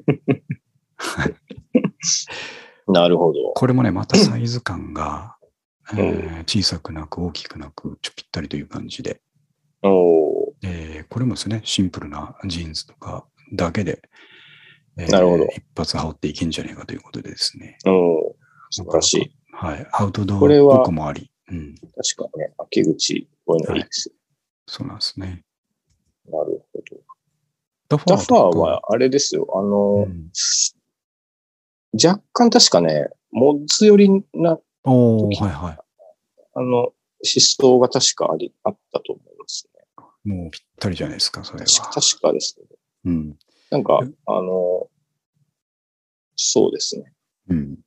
[2.89, 3.39] なるほど。
[3.55, 5.37] これもね、またサイズ感が、
[5.93, 9.21] うんえー小さくなく大きくなく、ちょぴったりという感じで、
[9.83, 14.03] おーえーこれもですね、シンプルなジーンズとかだけで、
[14.99, 17.79] えーなるほど一発羽織っていけんじゃねえかということでですね。
[17.87, 18.35] おー
[18.71, 19.37] 素晴らしい。
[19.53, 19.87] はい。
[19.93, 21.75] アウトドアこれはっぽくもあり、うん。
[21.75, 24.13] 確かにね、秋口、こういうのいいです
[24.67, 25.43] そうなんですね。
[26.31, 26.39] よ。
[26.39, 26.85] なるほど。
[27.89, 29.47] ダフダファーとかは、あれですよ。
[29.55, 30.31] あの、うん
[31.93, 35.85] 若干確かね、モッズ寄りな、おー、はいは
[36.55, 36.93] あの、思
[37.25, 39.85] 想が確かあり、あったと思いますね。
[40.25, 40.29] い。
[40.29, 41.67] もうぴったりじゃないですか、それは。
[41.67, 42.67] 確かですね。
[43.07, 43.37] うん。
[43.71, 44.89] なんかえ、あの、
[46.37, 47.13] そうですね。
[47.49, 47.79] うん。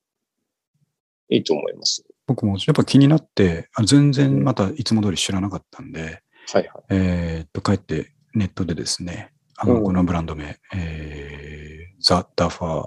[1.30, 2.06] いいと思います。
[2.28, 6.22] 僕もやっぱ気になって、あ全然またいつも通り知らなかったんで、はい
[6.54, 6.68] はい。
[6.90, 12.84] えーっと、帰ってネットでですね、あの、うんこのブランド名、えー、ザ・ダファ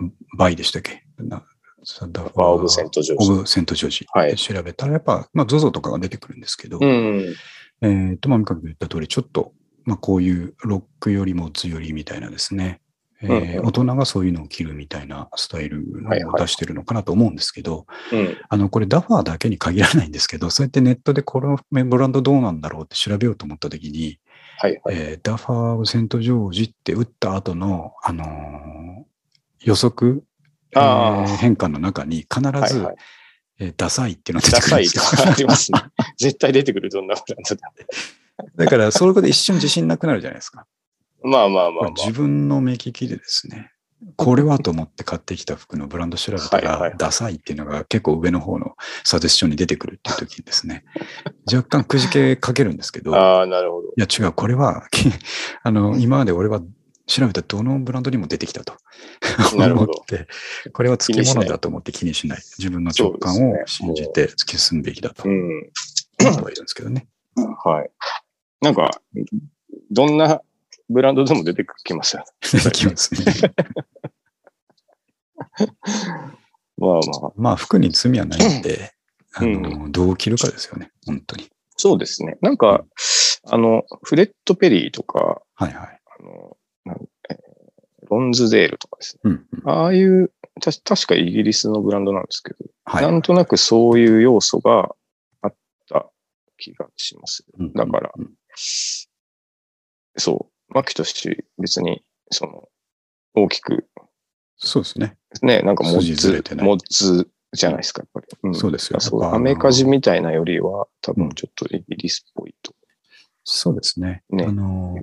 [0.00, 1.04] ー・バイでしたっけ？
[1.18, 1.44] な
[1.84, 4.06] ザ・ダファバーオブセントジョージオブセントジョージ。
[4.12, 7.34] はいで調べたら、やっぱ、まあ、ZOZO とかが出てくるんですけど、うん。
[7.82, 9.52] えーっと、まあ、三上君言った通り、ちょっと、
[9.86, 12.80] まあ、こういうロックよりも強いみたいなですね、
[13.22, 15.82] えーうんうん大人がそういうのを着るみたいなスタイル
[16.30, 18.36] を出してるのかなと思うんですけど、うん。
[18.46, 24.20] あの、これダファーだけに限らないんですけど、そうやってネットでこのブランドどうなんだろうって調べようと思ったときに、
[24.58, 24.96] はいはい。
[24.96, 28.26] えーダファー・セント・ジョージって打った後の、あのー
[29.60, 30.22] 予測、
[30.72, 32.96] えあーー変化の中に必ず、はいはい。
[33.60, 35.02] えーダサいっていうのが出ダてくるんですよ。
[35.02, 35.80] サいとかありますね。
[36.18, 37.86] 絶対出てくる、どんなブランドだって。
[38.56, 40.66] だから、それで一瞬自信なくなるじゃないですか。
[41.22, 41.90] まあまあまあまあ。
[41.96, 43.72] 自分の目利きでですね、
[44.16, 50.84] これはと思って買ってきた服のブランド調べたらダサいっていうのが結構上の方のサジェスションに出てくるっていう時にですね、
[51.50, 53.88] 若干くじけかけるんですけど、いああ、なるほど。
[53.96, 55.10] や違う、これは、き
[55.62, 56.60] あの、今まで俺は
[57.06, 58.74] 調べたどのブランドにも出てきたと
[59.56, 60.28] 思って、
[60.72, 62.42] これは付き物だと思って気にしない。
[62.58, 65.70] 自分の直感を信じて突き進むべきだとうん。
[66.20, 67.06] 思ってはいるんですけどね。
[67.64, 67.90] はい。
[68.66, 69.00] なんか、
[69.92, 70.40] どんな
[70.90, 72.26] ブランドでも出てきますよね。
[72.52, 73.20] 出てきますね。
[76.76, 77.32] まあまあ。
[77.36, 78.92] まあ、服に罪はないんで、
[79.34, 81.48] あうんの、どう着るかですよね、本当に。
[81.76, 82.38] そうですね。
[82.40, 82.84] なんか、
[83.44, 86.00] あの、フレッド・ペリーとか、はいはい。
[86.18, 86.56] あの、
[87.30, 87.36] えー
[88.08, 89.20] ロンズデールとかですね。
[89.24, 93.02] うんうん、ああいう、た確かイギリスのブランドなんですけど、はい。
[93.02, 94.94] なんとなくそういう要素が
[95.42, 95.54] あっ
[95.88, 96.08] た
[96.56, 97.44] 気がします。
[97.58, 98.30] うんだからうん
[100.16, 102.68] そう、マキトシ別に、その、
[103.34, 103.86] 大きく、
[104.56, 105.16] そうですね。
[105.42, 108.26] ね、なんかモ筋ッズずれて、ないモッズじゃないですか、やっぱり。
[108.42, 108.98] うんそうですよ。
[109.34, 112.74] アメカジみたいなよりは、多分ちょっとイギリスっぽいと。
[113.44, 114.22] そうですね。
[114.30, 114.96] ねあの、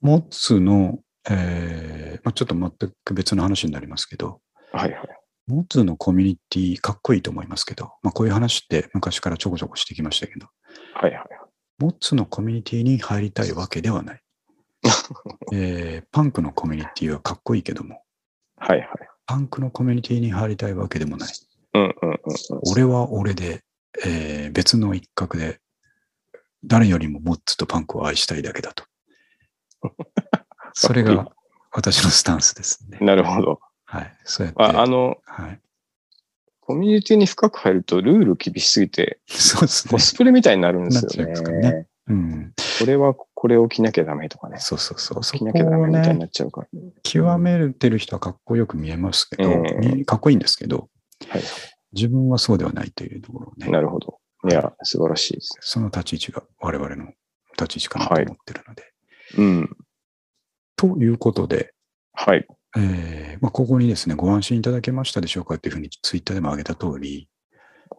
[0.00, 0.98] モッツの、
[1.30, 2.70] えーまあ、ちょっと全
[3.04, 4.40] く別の話になりますけど、
[4.72, 5.08] はいはい。
[5.46, 10.48] モッツのコミュニティかっこいいと思いますけど、まあ、こういう話って昔からちょこちょこしてきましたけど、
[10.94, 11.43] はいはい。
[11.78, 14.22] モッツのコミュニティに入りたいわけではない。
[15.52, 18.02] えーパンクのコミュニティはかっこいいけども、
[18.56, 18.88] はいはい。
[19.26, 21.32] パンクのコミュニティに入りたいわけでもない。
[21.74, 22.18] うんうんうんうん。
[22.70, 23.64] 俺は俺で、
[24.04, 25.60] えー別の一角で、
[26.64, 28.84] 誰よりもモッツとパンクを愛したいだけだと。
[30.74, 31.30] それが
[31.72, 32.98] 私のスタンスですね。
[33.00, 33.60] なるほど。
[33.84, 34.16] はい。
[34.24, 34.62] そうやって。
[34.62, 35.60] ああの、はい。
[36.66, 39.98] コミュニティに深く入るとルール厳しすぎて、そうですねコ。
[39.98, 41.86] スプレみたいになるんですなっちゃいますよからね。
[42.08, 42.52] うん。
[42.78, 44.56] これはこれを着なきゃダメとかね。
[44.58, 45.22] そうそうそう。
[45.22, 46.68] 着なきゃダメみたいにな、っちゃうから。
[47.02, 50.88] 極めてる人はかっこよく見えますけど、うんみかっこいいんですけど、
[51.28, 51.42] はい。
[51.92, 54.18] 自分はそうではないというところをね、なるほど。
[54.48, 55.58] いや、素晴らしいです。
[55.60, 57.12] その立ち位置が我々の
[57.58, 58.92] 立ち位置かなと思ってるので。
[59.36, 59.76] うん。
[60.76, 61.74] ということで、
[62.14, 62.46] はい。
[62.76, 67.28] えーまあ、ここにですね、ご安心いただけましたでしょうかっていうふうにツイッターでも挙げた通り、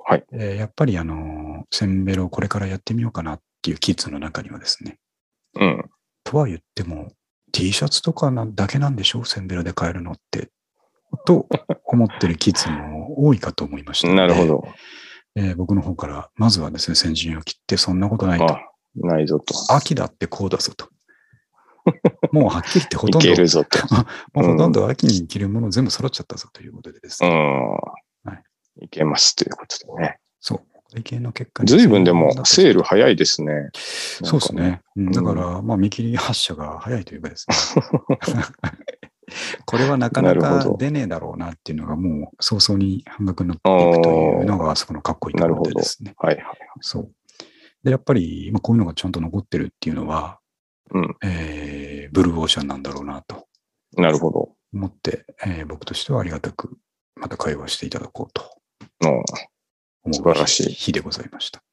[0.08, 0.26] はい。
[0.34, 5.00] えーやっぱりあの、センベロをこれからやってみようかなっていうキッズの中にはですね、
[5.60, 5.90] うん。
[6.24, 7.12] とは言っても
[7.52, 10.50] T シャツとかなだけなんでしょうセンベロで買えるのって。
[11.26, 11.48] と
[11.86, 14.46] 思ってるキッズも多いかと思いましたのでなるほ。
[14.46, 14.68] ど。
[15.38, 18.46] えー僕の方から、まずはですね、先陣を切って、そんなことないと。
[18.46, 18.60] あ、
[18.96, 19.54] ないぞと。
[19.74, 20.90] 秋だってこうだぞと。
[22.32, 23.80] もうはっきり言ってほいとんど、けるぞと。
[24.34, 27.36] もうほとんど秋に着るもの全部揃っちゃったぞということでですうね。
[27.36, 27.78] ん。
[28.82, 30.20] いいけますということでね。
[30.40, 30.62] そう。
[30.94, 33.70] 会計の結果にずいぶんでもセール早いですね。
[33.74, 34.82] そうですね。
[34.96, 37.56] うんんだから、まあ、見切り発射が早いというかですね。
[39.66, 46.14] これはなかなか出ねえだろうなっていうのがもう早々に半額になっていくというのがあそこのかっこいいところでですね。
[46.18, 46.46] はいはい。
[46.82, 47.12] そう。
[47.84, 50.40] で、やっぱり、まあ、こういうのがちゃんと残ってるっていうのは、
[50.92, 51.16] うん。
[51.24, 53.48] えー、ブルーオーシャンなんだろうなと
[53.98, 54.56] なるほど。
[54.74, 56.78] 思って、えー僕としてはありがたく
[57.16, 58.56] また会話していただこうと
[59.02, 61.64] う素晴らしい日でございました。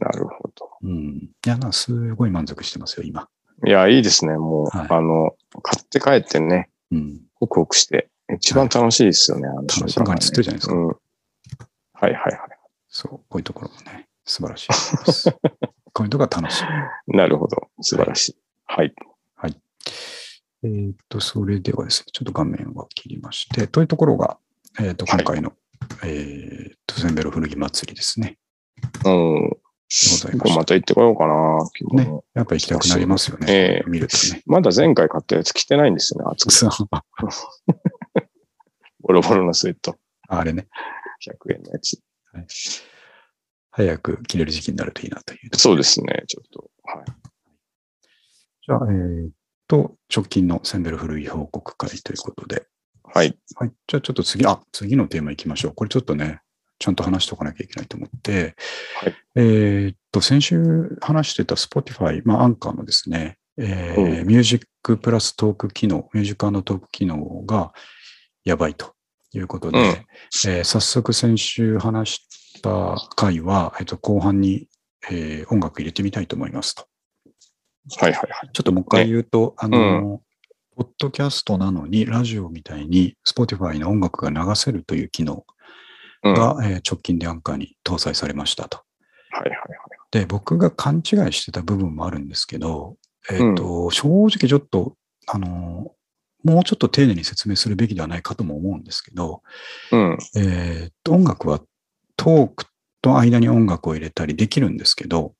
[0.00, 0.70] なるほど。
[0.82, 1.30] うん。
[1.44, 3.28] いや、な、すごい満足してますよ、今。
[3.66, 4.36] いや、いいですね。
[4.36, 7.20] もう、はいあの、買って帰ってね、うん。
[7.34, 9.48] ホクホクして、一番楽しいですよね。
[9.48, 10.86] あの楽しい瞬間がねってるじゃないですかうん。
[10.88, 10.96] はい
[12.02, 12.38] はいはい。
[12.88, 14.68] そう、こういうところもね、素晴らしい。
[15.92, 16.64] こういうところが楽しい。
[17.16, 17.68] なるほど。
[17.80, 18.32] 素晴らしい。
[18.32, 18.47] はい。
[20.64, 24.38] えーっと、それではですね、ちょっと画面は切りまして、というところが、
[24.80, 25.52] えーっと、はい今回の、
[26.04, 28.38] えーっと、センベロ古着祭りですね。
[29.04, 29.50] うん。
[29.50, 29.56] で
[30.10, 31.58] ございままた行ってこようかな。
[32.04, 33.46] ねやっぱ行きたくなりますよね。
[33.48, 34.42] ええ見るとね。
[34.46, 36.30] まだ前回買ったやつ着てないんですよね。
[36.30, 36.66] 暑くて。
[39.00, 39.96] ボロボロのスウェット。
[40.28, 40.68] あれね、
[41.24, 42.02] 100円のやつ。
[43.70, 45.38] 早く着れる時期になるといいなという。
[45.56, 46.24] そうですね。
[46.26, 46.70] ちょっと。
[46.84, 47.04] はい。
[48.68, 49.30] じゃあ、えーっ
[49.66, 52.66] と、直近のセンベロ古着報告会ということで、
[53.02, 53.34] はい。
[53.56, 53.72] はい。
[53.86, 55.72] じゃあちょっと次、あ、次のテーマ行きましょう。
[55.74, 56.40] これちょっとね、
[56.78, 58.54] ちゃんと話しておかなきゃいけないと思って、
[59.00, 67.72] はいえーっと、先週話してた Spotify、まあ、アンカーのですね、えーうミュージックプラストーク機能、ミュージックトーク機能が
[68.44, 68.92] やばいと
[69.32, 74.68] いうことで、うんえー早速先週話した回は、えっと、後半に、
[75.10, 76.86] えー音楽入れてみたいと思いますと。
[77.96, 78.50] はいはいはい。
[78.52, 80.20] ちょっともう一回言うと、あの、
[80.76, 85.44] ポッドキャストなのに、ラジオみたいに Spotify の音楽が流せるという機能
[86.22, 86.34] うん。
[86.34, 88.78] はが、えー直近でアンカーに搭載されましたと。
[89.32, 89.58] いはいはい。
[90.10, 92.96] で、僕が勘違いしてた部分もあるんですけど、
[93.30, 94.94] えっ、と、正直ちょっと、
[95.26, 95.92] あの、
[96.44, 99.42] もうちょっと丁寧に説明するべきではないかとも思うんですけど、
[99.92, 100.18] うん。
[100.36, 101.60] えっと、音楽は
[102.16, 102.64] トーク
[103.02, 105.34] と間に音楽を入れたりできるんですけど、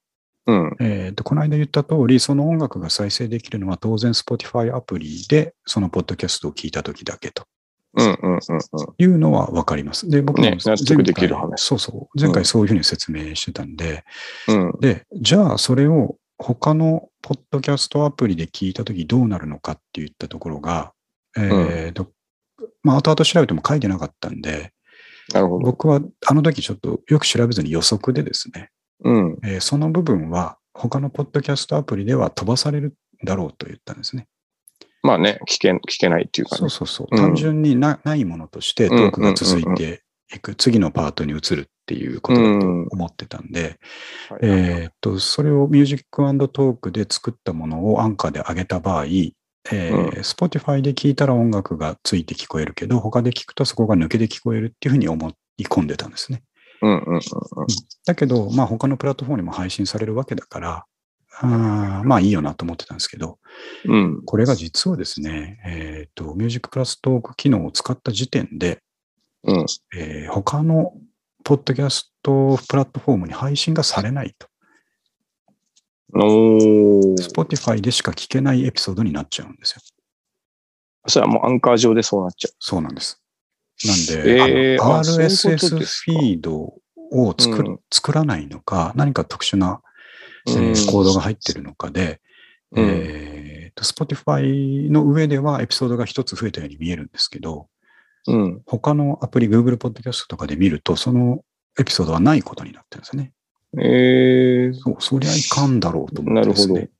[0.48, 0.76] うん。
[0.80, 7.44] えっと、この間言った通り、その音楽が再生できるのは当然 Spotify アプリでそのポッドキャストを聞いたときだけと
[7.94, 8.40] うんうんうんうん。
[8.96, 10.08] いうのはわかります。
[10.08, 12.20] で、僕もね納得できる話そうそう。
[12.20, 14.04] 前回そういうふうに説明してたんで、
[14.48, 14.72] うん。
[14.80, 20.92] で、じゃあそれを他のポッドキャストアプリで聞いたときどうなるのかって言ったところが、
[21.36, 22.10] えっと、
[22.82, 24.72] まあ、後々調べても書いてなかったんで、
[25.34, 25.66] なるほど。
[25.66, 28.70] 僕はあの時ちょっとよく調べずに予測でですね、
[29.04, 29.38] うん。
[29.44, 32.94] えーその部分は他のポッドキャストアプリでは飛ばされる
[33.24, 34.28] だろうと言ったんですね。
[35.02, 36.70] まあね、聞け、聞けないっていうかねそう。
[36.70, 37.06] そうそう。
[37.10, 40.02] うん単純になないものとしてトークが続いて
[40.34, 43.78] いく、次のパートに移るっていうことだと思ってたんで、
[44.28, 56.42] はいえーっと、それをミュージックトークで作ったものをアンカーで上げた場合、えーう Spotify で聞いたら音楽がついて聞こえるけど、他で聞くとそこが抜けて聞こえるっていうふうに思い込んでたんですね。
[56.82, 57.20] うんうんうん
[58.04, 60.84] だけど、まあ他のプラットフォームにも配信されるわけだから、
[61.40, 63.38] あーまあいいよなと思ってたんですけど、
[63.84, 63.94] うん。
[63.94, 64.24] うん。
[64.24, 68.80] これが実はですね、えっ、と、ミュージックプラストーク機能を使った時点で、
[69.44, 69.66] うん。
[69.96, 70.92] えー他の
[71.44, 74.48] ポッドキャストプラットフォームに配信がされないと。
[76.12, 79.82] Spotify でしか聞けないエピソードになっちゃうんですよ。
[81.06, 83.22] それはもうアンカー上でそうなっちゃそうなんです。
[83.86, 86.74] なんで、えー RSS フィード
[87.10, 89.80] を作るうん作らないのか、何か特殊な、
[90.44, 92.20] コードが入ってるのかで、
[92.72, 97.68] うんえーと Spotify の上ではエピソードが一つ増えたように見えるんですけど、
[98.26, 98.62] うん。
[98.66, 101.42] 他のアプリ、Google Podcast とかで見ると、その
[101.78, 103.32] エピソードはないことになってるんですよね。
[103.78, 104.74] えー。
[104.74, 106.90] そう、そりゃいかんだろうと思ってですね。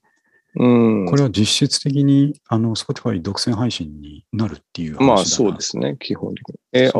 [0.58, 1.06] うん。
[1.06, 6.54] これは実質的に、あの、Spotify 独占配信になるっていう話だなまあそうですね、基本的に。
[6.72, 6.90] え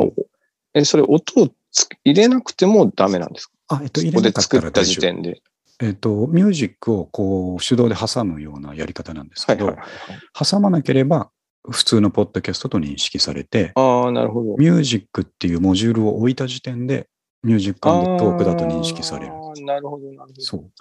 [0.73, 3.53] え、それ音をつ入れなくてもダメなんですか？
[3.67, 4.83] あ、えっと、入れなかっ作った。
[4.83, 5.41] 時点で。
[5.81, 10.45] えっと、ミュージックをこう、手動で挟むようなやり方なんですけど、はいはいはいはい。
[10.45, 11.29] 挟まなければ、
[11.69, 14.55] 普通のポッドキャストと認識されて、ああ、なるほど。
[14.57, 17.07] ミュージックっていうモジュールを置いた時点で、
[17.43, 19.33] ミュージックトークだと認識される。
[19.65, 20.41] なるほど、なるほど。
[20.41, 20.71] そう。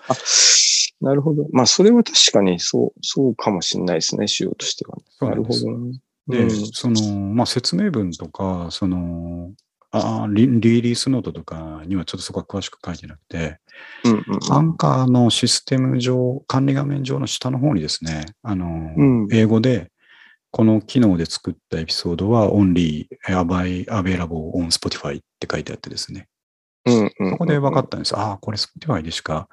[1.03, 1.47] あ、なるほど。
[1.53, 4.97] まあ、それは確かにそう、そうかもしれないですね、仕様としては。
[5.29, 6.01] なるほどね。
[6.29, 9.53] で、うんその、まあ、説明文とか、その、
[9.91, 13.59] あリリリースノートとかにはちょっとそこは詳しく書いてなくて、
[14.05, 14.23] うんうん
[14.53, 19.91] アンカーのシステム上、管理画面上の下の方にですね、あの、うん英語で、
[20.51, 26.29] この機能で作ったエピソードは only available on Spotify って書いてあってですね。
[26.85, 27.31] うんうんうん。
[27.33, 28.17] そこで分かったんです。
[28.17, 29.49] ああ、これ Spotify でしか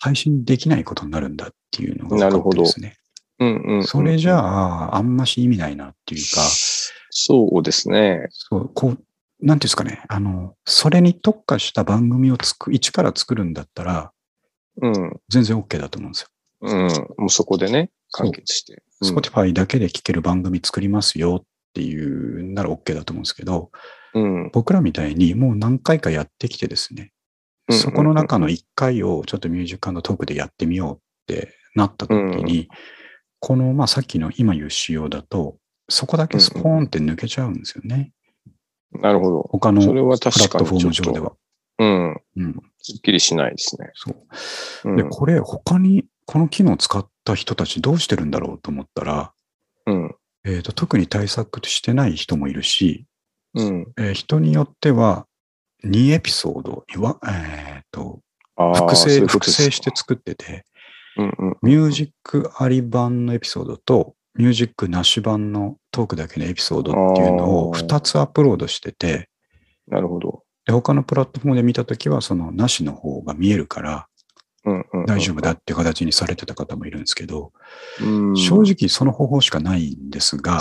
[0.00, 2.96] 配信できないことになるんだっていうのが分かってですね。
[3.38, 3.84] うんうんうん。
[3.84, 6.40] それじゃあ、あんまし意味ないなっていうか、
[7.10, 8.26] そうですね。
[8.30, 9.04] そう、こう、なんてい
[9.52, 14.12] うんですかね、あの、それに特化した番組をつく、一から作るんだったら、
[14.82, 15.20] うん。
[15.28, 16.28] 全然 OK だと思うんですよ。
[16.62, 17.06] うん。
[17.18, 18.74] もうそこでね、完結して。
[18.74, 23.70] うん Spotify だけで聴ける番組作りますよっていうなら OK だと思うんですけど、
[24.12, 24.50] うん。
[24.52, 27.10] 僕らみたいにもう何回かやってきてですね、うん
[27.72, 32.14] そこの中の1回をちょっとミュージックトークでやってみようってなった時
[32.44, 32.68] に、
[33.38, 35.56] この、まあさっきの今言う仕様だと、
[35.88, 38.12] そこだけスポーンって抜けちゃうんですよね。
[38.92, 39.48] なるほど。
[39.50, 40.92] 他のそれはプラ確かットフォーム。
[40.92, 41.32] 上では。
[41.78, 42.20] うん。
[42.36, 42.60] うん。
[42.78, 43.90] すっきりしないですね。
[43.94, 44.90] そう。
[44.90, 49.32] うんで、これ他にこの機能を使った人たちどうしてるんだろうと思ったら、
[49.86, 50.14] うん。
[50.44, 53.06] えーと特に対策してない人もいるし、
[53.54, 53.92] うん。
[53.98, 55.26] えー人によっては
[55.84, 58.20] 2エピソードいわ、えーと
[58.56, 60.64] ああ複製、複製して作ってて、
[61.16, 61.56] うんうん。
[61.62, 69.28] ミュージックあり版のエピソードと、ミュージックなし版のトークだけのエピソードっていうのをあー2つアップロードしてて、
[69.88, 70.44] なるほど。
[70.66, 74.06] で他のプラットフォームで見たときは、そのなしの方が見えるから。
[75.06, 77.52] 大丈夫だっていう形にされてた方もいるんですけど、
[78.02, 78.36] うん。
[78.36, 80.60] 正直その方法しかないんですが、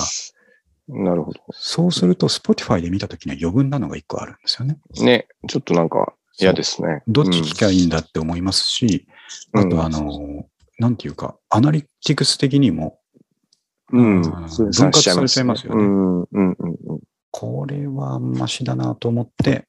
[0.92, 4.80] なるほそうすると Spotify で見たときには余分なのが1個あるんですよね。
[4.96, 5.04] ど。
[5.04, 7.04] ね、ちょっとなんか嫌ですね。
[7.08, 9.08] どっち聞きゃいいんだって思いますし、
[9.54, 10.46] うんあとあの、
[10.80, 13.00] なんていうか、アナリティクス的にも、
[13.92, 14.22] うん。
[14.22, 14.32] 分
[14.72, 16.22] 割されちゃいますよねうん。
[16.22, 17.00] うんうんうん。
[17.32, 19.68] これはマシだなと思って、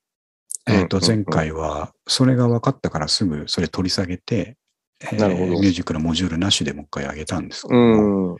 [0.66, 4.56] うんえっ、と、うん前回は、それが分かったからすぐそれ取り下げて、
[5.02, 8.34] えーなるほどミュージックのモジュールなしでもう一回上げたんですけども、うん。
[8.34, 8.36] っ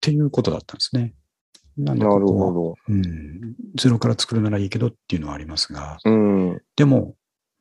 [0.00, 1.14] ていうことだったんですね。
[1.76, 2.74] なんでなここはるほど。
[2.88, 6.50] うん、ゼロから作るならいいけどっていうのはありますが、うん。
[6.50, 7.14] うんでも、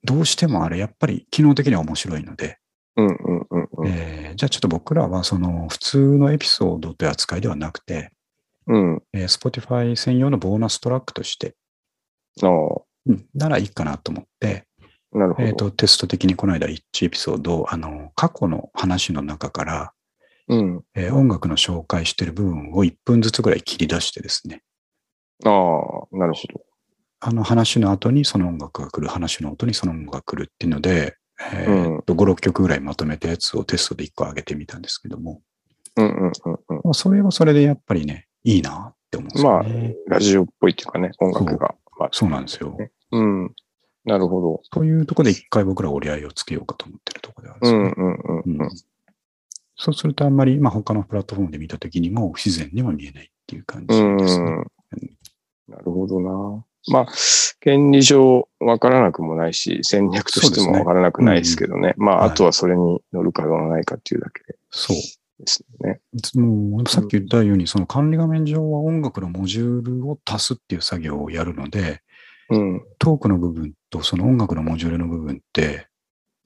[0.03, 2.57] どうしてもあれ、やっぱり機能的には面白いので、
[2.97, 3.87] うんうんうん。
[3.87, 8.11] えーじゃあちょっと僕らはその普通のエピソードという扱いではなくて、
[8.67, 9.03] うん。
[9.13, 11.55] えー Spotify 専用のボーナストラックとして、
[12.41, 12.49] ああ、
[13.05, 14.67] うんならいいかなと思って、
[15.13, 15.47] なるほど。
[15.47, 19.93] えっ、と、テスト的にこの間1エピソードを、あの、過去の話の中から、
[20.51, 20.83] うん。
[20.95, 24.61] えー音楽の紹介している部分を1分ずつぐらい切り出してですね、
[25.45, 26.61] ああ、なるほど。
[27.21, 31.15] あの話の後にその音楽が来る、話の後にその音楽が来るっていうので、
[31.53, 35.41] えーと5、6曲ぐらいまとめたやつをテストで1個上げてみたんですけども、
[35.95, 36.81] うんうんうんうん。
[36.83, 39.95] まあそれはそれでやっぱりね、いいなって思うんですよね。
[40.07, 41.75] ラジオっぽいっていうかね、音楽が。
[41.97, 42.77] まあそうなんですよ。
[43.11, 43.53] うん。
[44.03, 44.61] なるほど。
[44.71, 47.93] というところで一回僕ら折り合いをつけようかと思ってるところであるんですよね。
[47.95, 48.69] うんうんうんうん。
[49.83, 54.51] そうするとあんまり、まあ、他のプラットフォームで見たときにも不自然には見えないっていう感じうですね。
[54.51, 54.65] ん。
[55.67, 56.63] なるほどな。
[56.89, 57.07] まあ、
[57.61, 61.95] 権利上わからなくもないし、戦略としてもわからなくないですけどね。
[61.97, 64.97] まあ、はいあとはそれに乗るか乗らないかっていうだけそう。
[64.97, 65.99] ですね。
[66.35, 72.03] もうさっき言ったように、その管理画面上は音楽のモジュールを足すっていう作業をやるので、
[72.51, 72.83] うん。
[72.99, 75.87] トークの部分とその音楽のモジュールの部分って、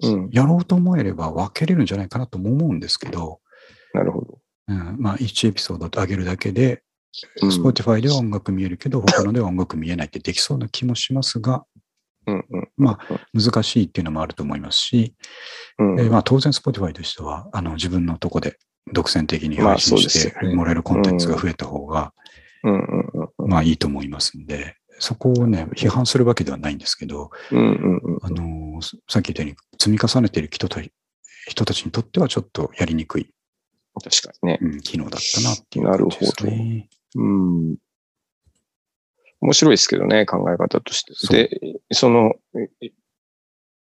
[0.02, 0.30] うん。
[0.32, 3.40] やろうと思えれば分けれるんじゃないかなとも思うんですけど、
[3.94, 4.40] なるほど。
[4.68, 6.82] うん、まあ1エピソード上げるだけで、
[7.42, 11.64] うん Spotify では音楽見えるけど、他のでは音楽見えないってできそうな気もしますが、
[12.28, 12.70] うんうん。
[12.76, 15.16] まあ難しいっていうのもあると思いますし、
[15.80, 16.00] うん。
[16.00, 18.58] えーまあ当然 Spotify としては、あの自分のとこで
[18.92, 22.14] 独占的にまあ配信してもらえるコンテンツが増えた方が。
[23.38, 28.20] まあいいと思いますんで、そこをね、批判するわけではないんですけど、うんうんうん。
[28.24, 30.82] あのーさっき言ったように積み重ねている人た
[31.48, 33.30] 人たちにとってはちょっとやりにくい、
[34.04, 34.60] 確かにね。
[34.62, 36.90] うん機能だったなっていう感じですね。
[37.16, 37.76] うん。
[39.42, 41.50] 面白いですけどね、考え方として。
[41.50, 42.34] で、その、
[42.82, 42.92] え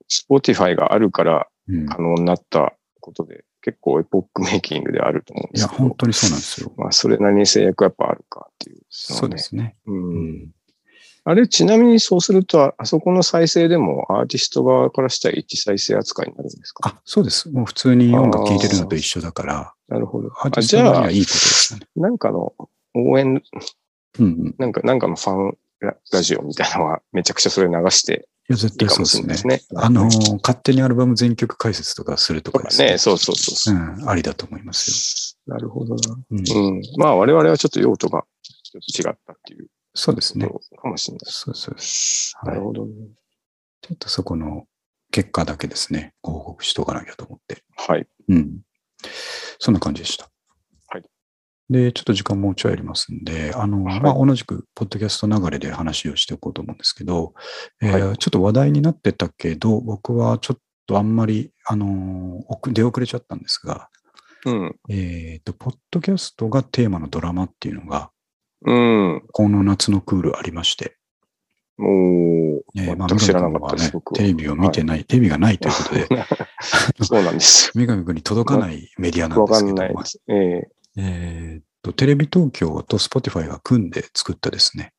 [0.09, 5.89] Spotify があるからうん可能になったことで、結構エポックメイキングであると思うんいや、ですけど。
[5.89, 6.73] 本当にそうなんですよ。
[6.77, 9.75] まあ、それなりに制約やっぱあるかっていう、そうですね。
[9.87, 9.91] う。
[9.91, 10.51] うんん
[11.27, 16.87] あれ、ちなみにそうすると、ああそこの再生でもアーティスト側からしたら一再生扱いになるんですか？
[16.87, 17.49] あ、そうです。
[17.49, 20.29] もう普通に音楽聴いてるのと一緒だから、なるほど。
[20.37, 21.87] アーテあじゃあィスト側には、いいことですよね。
[21.95, 22.53] なんかの
[22.93, 23.41] 応援、
[24.19, 24.55] うんうん。
[24.59, 29.33] なんか、なんかのファンララジオみたいなのはめちゃくちゃそれ流していや、絶対そうですねいで。
[29.37, 29.61] すね。
[29.75, 30.07] あのー、
[30.43, 32.91] 勝手にアルバム全曲解説とかするととかかですね。
[32.91, 36.09] ね、そうそうそうそうう、ん、ありだと思いますなるほどな。
[36.09, 36.17] よ。
[36.29, 36.81] うん、うん。
[36.97, 40.47] まあ、我々はちょっと用途がちょっと違ったっていうそうですね。
[40.47, 41.39] かもしれないです。
[41.39, 42.33] そうそうです。
[42.41, 42.93] はいなるほどね。
[43.81, 44.65] ちょっとそこの
[45.11, 47.63] 結果だけですね、ご報告しとかなきゃと思って。
[47.77, 48.07] はい。
[48.27, 48.59] うん。
[49.59, 50.29] そんな感じでした。
[50.87, 51.03] はい。
[51.69, 57.33] で、ちょっと時間もうちょいありますんで、あの、はいまあ、同じく、ポッドキャスト流れで話をしておこうと思うんですけど、
[57.81, 63.89] えーはちょっと話題になってたけど、僕はちょっとあんまり、あの出遅れちゃったんですが、
[64.45, 64.75] うん。
[64.89, 68.11] えっ、と、ポッドキャストがテーマのドラマっていうのが、
[68.63, 69.23] うん。
[69.31, 70.97] この夏のクールありまして、
[71.77, 76.07] もう、えーまあ、知らなかったねテレビを見てない、テレビがないということで、
[77.03, 77.71] そうなんです。
[77.75, 79.73] 三上君に届かないメディアなんですけども。
[79.73, 80.21] んないで、す。
[80.27, 80.69] ええ。
[80.97, 84.93] えーっと、テレビ東京と Spotify が組んで作ったですね、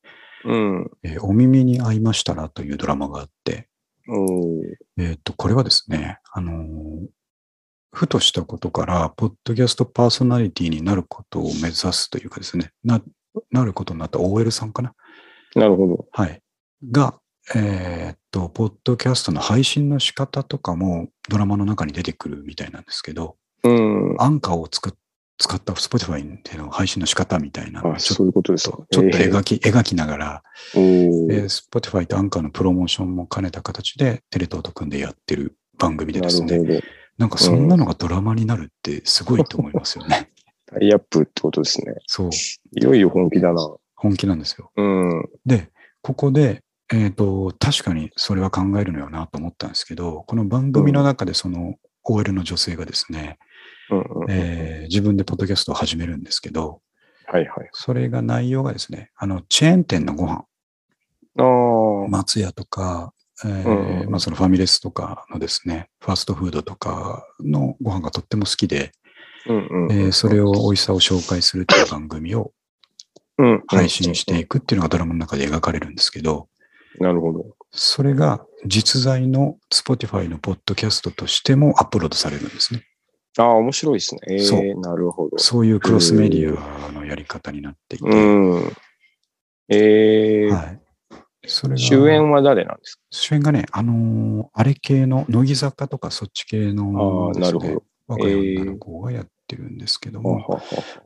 [0.45, 0.91] うん。
[1.03, 3.67] えーお耳に合いましたらというドラマがあって、
[4.07, 4.61] おー。
[4.97, 7.07] えーっと、これはですね、あのー
[7.93, 13.01] ふとしたことから、ポッドキャストパーソナリティになることを目指すというかですね、な、
[13.51, 14.93] なることになった OL さんかな？
[15.55, 16.05] なるほど。
[16.11, 16.41] はい。
[16.91, 17.19] が、
[17.55, 24.15] えーっと、ポッドキャストの配信の仕方とかもドラマの中に出てくるみたいなんですけど、うん。
[24.19, 24.93] アンカーを作っ
[25.39, 28.63] 使った Spotify での配信の仕方みたいなそういうことです。
[28.63, 30.43] ちょっと描き、描きながら、
[30.75, 36.81] えーー Spotify とアンカーのプロモーションも兼ねた形でテレ東と組んでやってる番組でですね。
[37.19, 40.31] なんかそんなのがドラマになるってすごいと思いますよね。
[40.67, 41.95] タイアップってことですね。
[42.05, 42.29] そう、
[42.79, 43.75] いよいよ本気だな。
[43.95, 44.71] 本気なんですよ。
[44.75, 45.29] うん。
[45.45, 46.63] で、ここで、
[46.93, 53.37] えっ、と、確かにそれは考えるのよなと思ったんですけど、この番組の中でその OL の女性がですね、
[54.83, 56.81] 自分でポッドキャストを始めるんですけど、
[57.25, 57.69] はいはい。
[57.73, 60.45] それが内容がですね、あの、チェーン店のご飯、
[61.39, 61.43] あ
[62.05, 62.07] あ。
[62.09, 63.13] 松屋とか、
[63.45, 68.91] えまあ、そのファミレスとかのですね、ファーストフードとかのご飯がとっても好きで、
[69.49, 72.51] えーそれを美味しさを紹介するっていう番組を
[73.37, 76.47] うん配信していくっていうのがドラマの中で描かれるんですけど、
[76.99, 77.45] なるほど。
[77.71, 82.83] それが実在の Spotify のポッドキャストとしてもアップロードされるんですね。
[83.37, 84.21] ああ、面白いですね。
[84.29, 85.37] えそうえなるほど。
[85.37, 88.73] そういうクロスメディアのやり方になっていて、うん。
[89.69, 90.81] ええはい。
[91.45, 93.01] それが主演は誰なんですか？
[93.11, 97.83] 主演がね、あのーあれ系の、乃木坂とかそっち系のああ、ですね、なるほど。
[98.07, 100.61] 若い女の子がやってるんですけども、ははは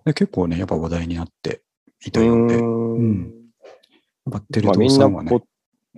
[0.05, 1.61] で結構ね、やっぱ話題になって
[2.05, 3.41] いうたようで、やっーん。
[4.29, 5.43] ぱテレ東さんはね、ポッ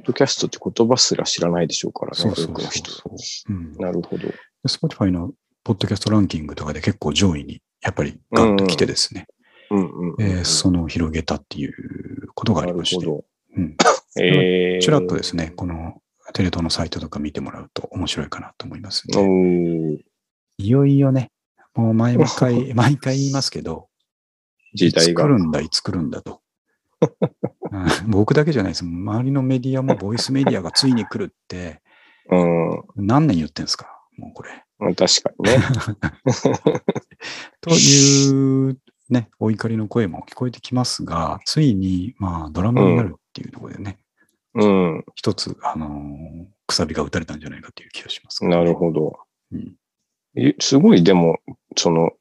[0.03, 3.53] ドキャストって言葉すら知らないでしょうからね、そうそうそう。
[3.53, 3.59] う、う。
[3.59, 3.73] ん。
[3.77, 4.27] なるほど。
[4.27, 4.33] で
[4.67, 5.31] Spotify の
[5.63, 9.27] ポッドキャストランキングとかで結構上位にやっぱりガンと来てですね、
[10.43, 13.05] その広げたっていうことがありまして。
[13.55, 13.77] うん、
[14.19, 16.01] ええちらっとですね、この
[16.33, 19.27] テレ東のサイトとか見てもらうと面白いかなと思いますおね。
[19.27, 19.97] ー。
[20.57, 21.31] いよいよね、
[21.75, 23.87] もう毎回、毎回言いますけど、
[24.73, 25.27] 時代がいつ来。
[25.27, 26.41] るんだ、いつ来るんだと。
[27.71, 28.85] うん僕だけじゃないです。
[28.85, 31.81] 周りのメディアもボイスメディアがついに来るって、
[32.29, 32.83] うん。
[32.95, 33.87] 何年言ってんですか？
[34.17, 34.63] もうこれ。
[34.79, 35.57] 確かにね。
[37.61, 38.77] という
[39.09, 43.97] ね、お怒りの声も聞こえてきますが、ついに、まあ、ドラマになるっていうところでね、
[44.55, 45.05] うん。
[45.15, 49.19] 一つ、あのーくさびが打たれたんじゃないかという気がします、なるほど。
[49.51, 49.82] うんえ
[50.59, 51.37] すごい、でも、
[51.77, 52.11] その、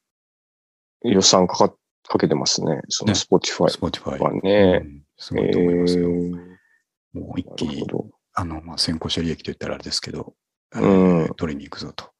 [1.02, 1.74] 予算かか
[2.08, 2.80] かけてますね。
[2.88, 4.20] そのね Spotify スポティファイ。
[4.20, 4.82] はね。
[4.84, 6.08] うんすごいと思いますよ。
[6.10, 6.52] えー
[7.12, 7.86] もう一気に。
[8.32, 10.34] あの、まあ、先行者利益と言ったらあれですけど、
[10.74, 12.10] えーうん取りに行くぞと。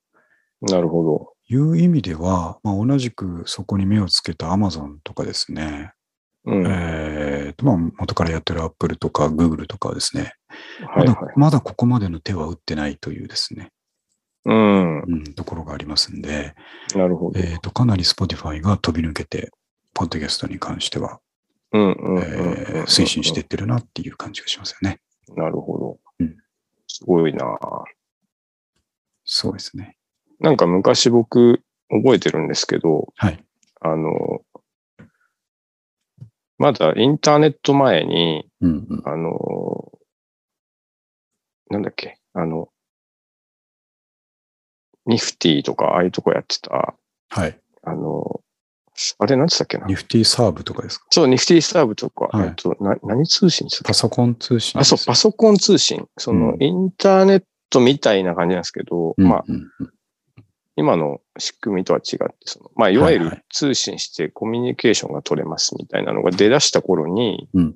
[0.61, 1.33] なるほど。
[1.49, 5.93] いう意味では、まあ、同じくそこに目をつけた Amazon とかですね、
[6.45, 6.63] うん。
[6.63, 10.35] はいえーとまあ、元からやってる Apple とか Google とかはですね、
[10.95, 11.09] はい。
[11.37, 13.73] まだここまでの手は打ってないというですね、
[14.45, 15.01] うん。
[15.01, 16.55] うん、ところがありますんで、
[16.95, 17.39] なるほど。
[17.39, 19.51] えーと、かなり Spotify が飛び抜けて、
[19.95, 21.21] ポッドキャストに関しては、
[21.73, 25.01] 推進していってるなっていう感じがしますよね。
[25.37, 26.37] なるほどうん。
[26.89, 27.47] すごいな
[29.25, 29.97] そうですね。
[30.41, 33.45] なんか昔僕覚えてるんですけど、はい。
[33.81, 34.43] あの、
[36.59, 39.93] まだインターネット前に、うんうん、あの、
[41.71, 42.69] なんだっけ、あの、
[45.07, 46.95] ニフティとかああいうとこやってた、
[47.31, 47.59] はい。
[47.83, 48.41] あの、
[49.19, 49.87] あれなんつったっけな？
[49.87, 51.07] ニフティサーブとかですか？
[51.11, 52.49] そう、ニフティサーブとか、はい。
[52.49, 56.07] えっと、な、何通信ですかパソコン通信あ、そう、パソコン通信。
[56.19, 56.63] その、うん。
[56.63, 59.93] インターネットみたいな感じなんですけど、うんまあ、うんうん。
[60.77, 63.37] 今の仕組みとは違って、その、まあ、いわゆはいはい。
[63.39, 67.75] る通信してコミュニケーションが取れますみたいなのが出だした頃に、うん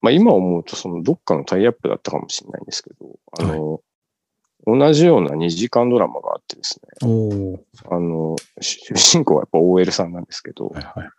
[0.00, 3.80] まあ、今思うと、その、どっかのタイアップだったかもしれないんですけど、あの、
[4.66, 7.08] 同じような2時間ドラマがあってですね、
[7.90, 11.10] あの、主 主人公はやっぱ OL さんなんですけど、はいはい。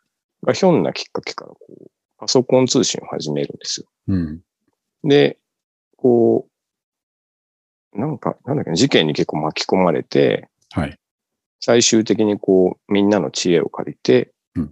[0.43, 3.87] がひょんなきっかけからこう、パソコン通信を始めるんですよ。
[4.07, 4.41] うん。
[5.03, 5.37] で、
[5.97, 6.47] こ
[7.93, 10.97] う、なんか、なんだっけな、事件に結構巻き込まれて、はい。
[11.59, 14.71] 最終的にこう、みんなの知恵を借りてうん、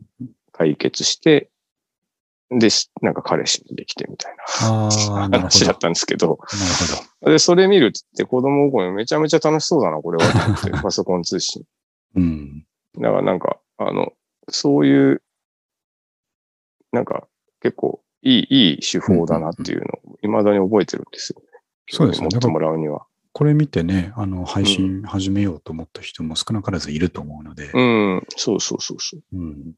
[0.51, 1.49] 解決して、
[2.51, 5.73] で、しなんか彼氏もできてみたいな話だど。
[5.73, 7.31] ったんですけど、なるほど。
[7.31, 10.31] で、それ見るって子供心にめちゃめちゃ楽しそうだな、これは。
[10.83, 11.63] パソコン通信。
[12.15, 12.65] うん。
[12.95, 14.13] だからなんか、あの、
[14.49, 15.23] そういう、
[16.91, 17.27] なんか
[17.61, 21.47] 結構いい、いい手法だなっていうのを未だに覚えてるんですよね。
[21.89, 23.05] そうですね持ってもらうには。
[23.33, 29.21] これ見てね、あの、配信始めようと思った人も少なからずいると思うので、うん、そうそうそうそう。
[29.33, 29.73] うん。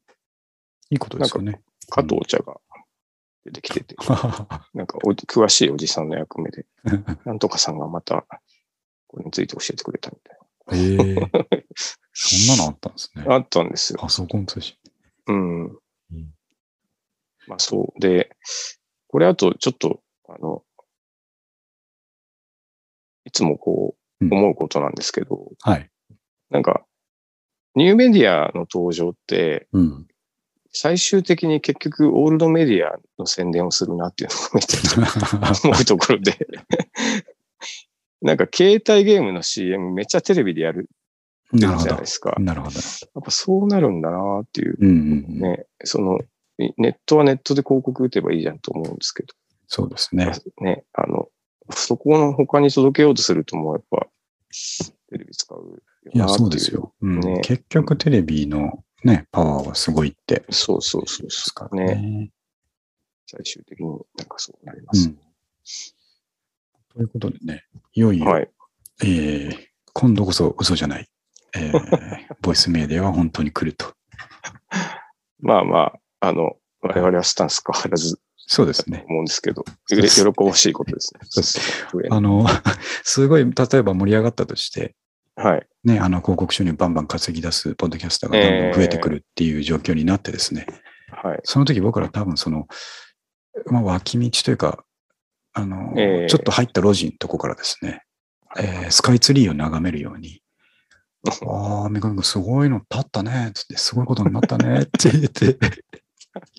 [0.90, 1.62] いいことですよね。
[1.90, 2.56] 加藤茶が
[3.44, 3.96] 出てきてて、
[4.74, 6.66] なんかお詳しいおじさんの役目で、
[7.24, 8.26] なんとかさんがまた、
[9.06, 10.36] これについて教えてくれたみたい
[10.72, 11.16] え
[11.52, 11.66] え
[12.12, 13.24] そんなのあったんですね。
[13.24, 13.34] な。
[13.34, 13.98] あったんですよ。
[14.00, 14.76] パソコン通信。
[15.28, 15.64] うん。
[15.66, 15.78] うん
[17.46, 18.00] まあそう。
[18.00, 18.30] で、
[19.06, 20.64] これあとちょっと、あの、
[23.24, 25.90] いつもこううん思うことなんですけど、はい。
[26.50, 26.84] なんか、
[27.74, 30.08] ニューメディアの登場って、うん。
[30.78, 36.36] 最終的に結局オールドメディアの宣伝をするなっていうのをめっちゃ思うところで、
[38.20, 40.90] なんか携帯ゲームの CM めっちゃテレビでやる
[41.54, 42.34] じゃないですか。
[42.38, 42.74] なるほど。
[42.74, 42.80] や
[43.20, 45.40] っぱそうなるんだなっていううんうんうん。
[45.40, 46.20] ね、その、
[46.58, 49.34] いネットはネットで広告打てばいいじゃんと思うんですけど、
[49.68, 50.32] そうですね。
[50.60, 51.28] ね、あの、
[51.70, 54.06] そこの他に届けようとするともうやっぱ、
[55.08, 55.78] テレビ使うよ
[56.12, 56.74] いや、なっていそうです。
[56.74, 56.92] よ。
[57.00, 60.44] うんね結局テレビのね、パワーはすごいって。
[60.50, 61.80] そうそうそうですかそう。
[61.80, 61.94] らね。
[61.94, 62.30] ね。
[63.26, 65.08] 最終的になんかそうなります。
[65.08, 65.18] うん。
[66.94, 68.50] ということでね、いよいよ、はい。
[69.02, 69.66] えー
[69.98, 71.08] 今度こそ嘘じゃない。
[71.56, 73.94] えー ボイスメディアは本当に来ると。
[75.40, 75.78] まあま
[76.20, 79.04] あ、あの、我々はスタンス変わらずそうですね。
[79.08, 81.20] 思うんですけど、喜ばしいことですね。
[81.24, 82.46] そうです上にあの、
[83.02, 84.94] すごい、例えば盛り上がったとして、
[85.36, 85.66] はい。
[85.84, 90.66] ね、あの、広告収入バンバン稼ぎ出すポッドキャスターがどんどん増えてくるっていう状況になってですね、
[91.10, 91.40] はい。
[91.44, 92.66] その時僕ら多分その、
[93.66, 94.84] まあ、脇道というか、
[95.52, 98.02] あの、ええちょっと入った路地のとこからですね、
[98.58, 100.40] えースカイツリーを眺めるように、
[101.46, 105.58] ああ、三上君すごいの立ったね、つって、すごいことになったね、って言って、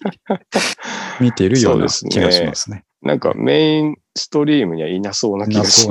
[1.22, 2.84] 見ているような気がしますね。
[3.02, 5.88] なんかメインストリームにはいなそうな気がし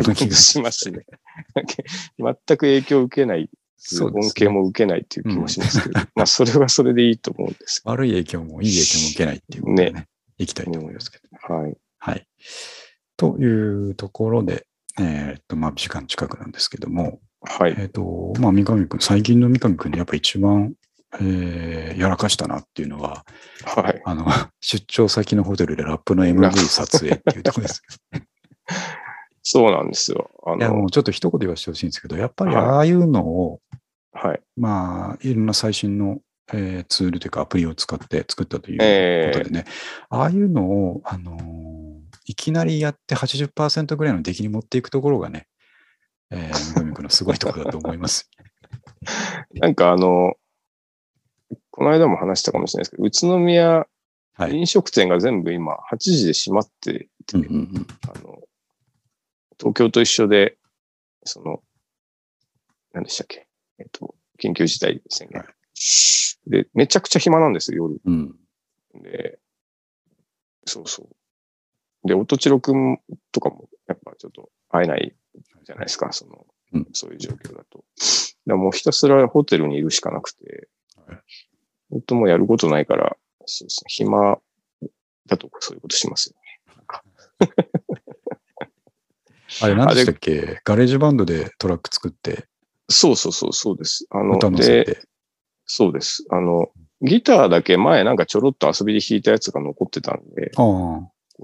[0.60, 1.04] ますね。
[2.18, 3.48] 全く影響を受けない、
[4.00, 4.12] 恩。
[4.36, 10.06] 恵も受けないっていう気もしますけど、まあそれはそれでいいと思うんですけ悪い影響もいい影響も受けないっていうことでね、
[10.38, 11.24] いきたいと思いますけど。
[11.48, 11.54] ど。
[11.54, 11.76] はい。
[11.98, 12.26] はい。
[13.16, 13.44] とい
[13.90, 14.66] うところで、
[14.98, 17.74] えーっと、まあ、時間近くなんですけども、はい。
[17.78, 20.74] えーっと、まあ、三上くん、最近の三上くんでやっぱ一番、
[21.14, 23.24] えーやらかしたなっていうのは、
[23.64, 24.02] はい。
[24.04, 24.26] あの、
[24.60, 27.82] 出張先のホテルでラップの MV 撮影っていうところです。
[29.42, 30.30] そうなんですよ。
[30.44, 33.60] あいや、もの、うちょっと一言言わせてほしいんですけど、やっぱりはいああいうのを、
[34.12, 34.40] はい。
[34.56, 36.20] まあ、いろんな最新の、
[36.52, 39.64] えーツールというかアプリを使って作ったというえことでね、
[40.10, 41.96] ああいうのを、あのー
[42.26, 45.46] いきなりやって80%ぐらいの出来に持っていくところがね、
[46.30, 48.28] えー、三上君のすごいところだと思います。
[49.54, 50.34] なんかあの、
[51.76, 53.86] この間も話したかもしれないですけど、宇都宮
[54.38, 54.52] はい。
[54.54, 58.38] 飲食店が全部今8時で閉まってて、うんうんうんあの、
[59.58, 60.58] 東京と一緒で、
[61.24, 61.62] その、
[62.92, 63.46] 何でしたっけ？
[63.78, 65.44] えっと、緊急事態宣言。
[66.46, 68.00] で、めちゃくちゃ暇なんですよ、夜。
[68.04, 68.34] うん。
[69.02, 69.38] で、
[70.66, 71.08] そうそ
[72.04, 72.08] う。
[72.08, 73.00] で、音千代くん
[73.32, 75.16] とかも、やっぱちょっと会えない
[75.64, 77.84] じゃないですか、その、うんそういう状況だと。
[78.46, 80.68] だもうひたすらホテルにいるしかなくて
[81.06, 81.22] はい、
[81.90, 84.38] 本当もうやることないから、そうですね、暇
[85.26, 86.42] だとそういうことしますよね。
[89.62, 90.60] あれ、何でしたっけ？
[90.64, 92.46] ガレージバンドでトラック作って、
[92.88, 94.06] そうそうそう、そうです。
[94.10, 95.02] あの、歌乗せで、て。
[95.64, 96.24] そうです。
[96.30, 96.70] あの、
[97.02, 100.50] ギターだけ前なんかちょろっと遊びで弾いたやつが残ってたんで。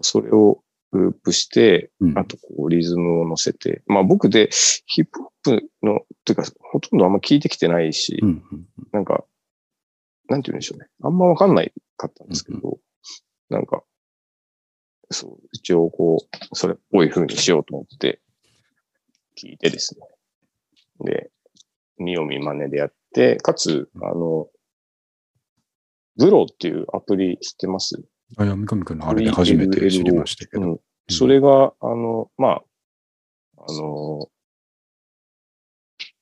[0.00, 0.62] それを
[0.92, 4.48] ループして、うんあとこうリズムを乗せて、まあ僕で
[4.86, 9.24] ヒップホップの、ていうかほとんどあんま聞いてきてないし、うんうんなんか、
[10.28, 10.88] なんて言うんでしょうね。
[11.02, 12.78] あんまわかんないかったんですけど、
[13.50, 13.82] なんか、
[15.10, 18.20] そう、一応こう、それっぽい風にしようと思って、
[19.36, 20.06] 聞いてですね。
[21.04, 21.30] で、
[21.98, 24.48] 見よう見真似でやって、かつ、あの、
[26.16, 28.02] ブローっていうアプリ知ってます？
[28.36, 30.62] あ、いや、三上君のあれで初めて知りましたけど。
[30.62, 30.80] うん。
[31.08, 32.62] それが、あの、まあ、
[33.58, 34.28] あの、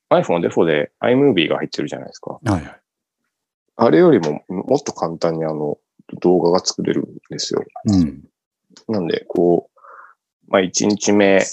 [0.09, 2.31] iPhone デフォで iMovie が入ってるじゃないですか。
[2.31, 2.80] はいはい。
[3.83, 5.79] あれよりももっと簡単にあの、
[6.21, 7.63] 動画が作れるんですよ。
[7.85, 8.23] うん。
[8.87, 11.45] なんで、こう、まあ、1日目、あの、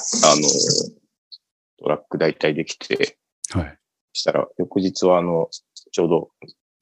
[1.78, 3.16] トラック大体できて、
[3.50, 3.78] はい。
[4.12, 5.48] したら、翌日はあの、
[5.90, 6.30] ちょうど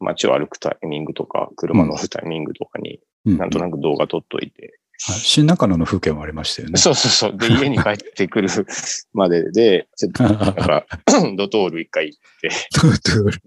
[0.00, 6.78] 街を歩くタイミングとか、車乗るタイミングとかに、うんなんとなく動画撮っといて、はい新中野の風景もありましたよね。
[6.78, 7.36] そうそうそう。
[7.36, 8.48] で、家に帰ってくる
[9.12, 10.86] までで、ちょっとなんか、
[11.36, 12.50] ドトール一回行って、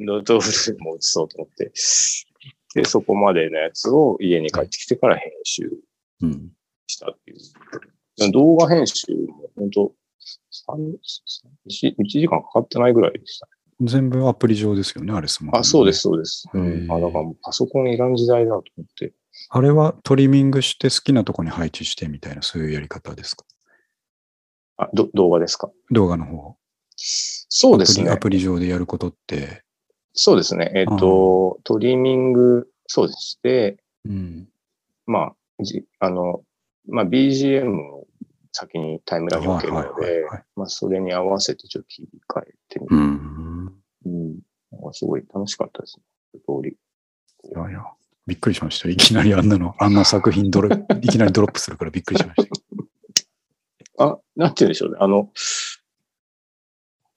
[0.06, 1.72] ドトールも映そうと思って、
[2.76, 5.72] で、そこまでのやつを家に帰ってきてから編集
[6.22, 6.52] うん。
[6.88, 8.32] したっていう。
[8.32, 9.94] 動画編集も本当
[10.52, 10.78] 三
[11.68, 13.52] 1時間かかってないぐらいでしたね。
[13.82, 16.50] 全部アプリ上ですよね、あれスマホあ、そうです、そうです。
[16.54, 19.14] うん、あ、だからパソコンいらん時代だと思って。
[19.50, 23.46] あれはトリミングして好きなとこに配置してみたいな、そういうやり方ですか？
[24.78, 25.72] あ、ど、動画ですか？
[25.92, 26.56] 動画の方。
[26.96, 29.64] そうですねアプリ上でやることって。
[30.14, 30.72] そうですね。
[30.76, 34.50] えっ、と、トリミング、そうでして、うん。
[35.06, 36.44] まあ、じあの、
[36.88, 38.08] まあ、BGM を
[38.52, 42.96] 先にタイムラグに置けるのはいはいではいはい、まあ、それに合わせてちょっと切り替えてみうる。
[42.98, 43.82] ん。
[44.06, 44.40] うん。
[44.72, 46.04] なんかすごい楽しかったですね。
[46.34, 46.72] 一通り。
[46.72, 47.86] いやいや、
[48.30, 48.88] びっくりしました。
[48.88, 50.70] いきなりあんなの、あんな作品ドロ、
[51.02, 52.48] いきなりドロップするからびっくりしまし
[53.98, 54.06] た。
[54.06, 54.98] あ、なんて言うんでしょうね。
[55.02, 55.32] あの、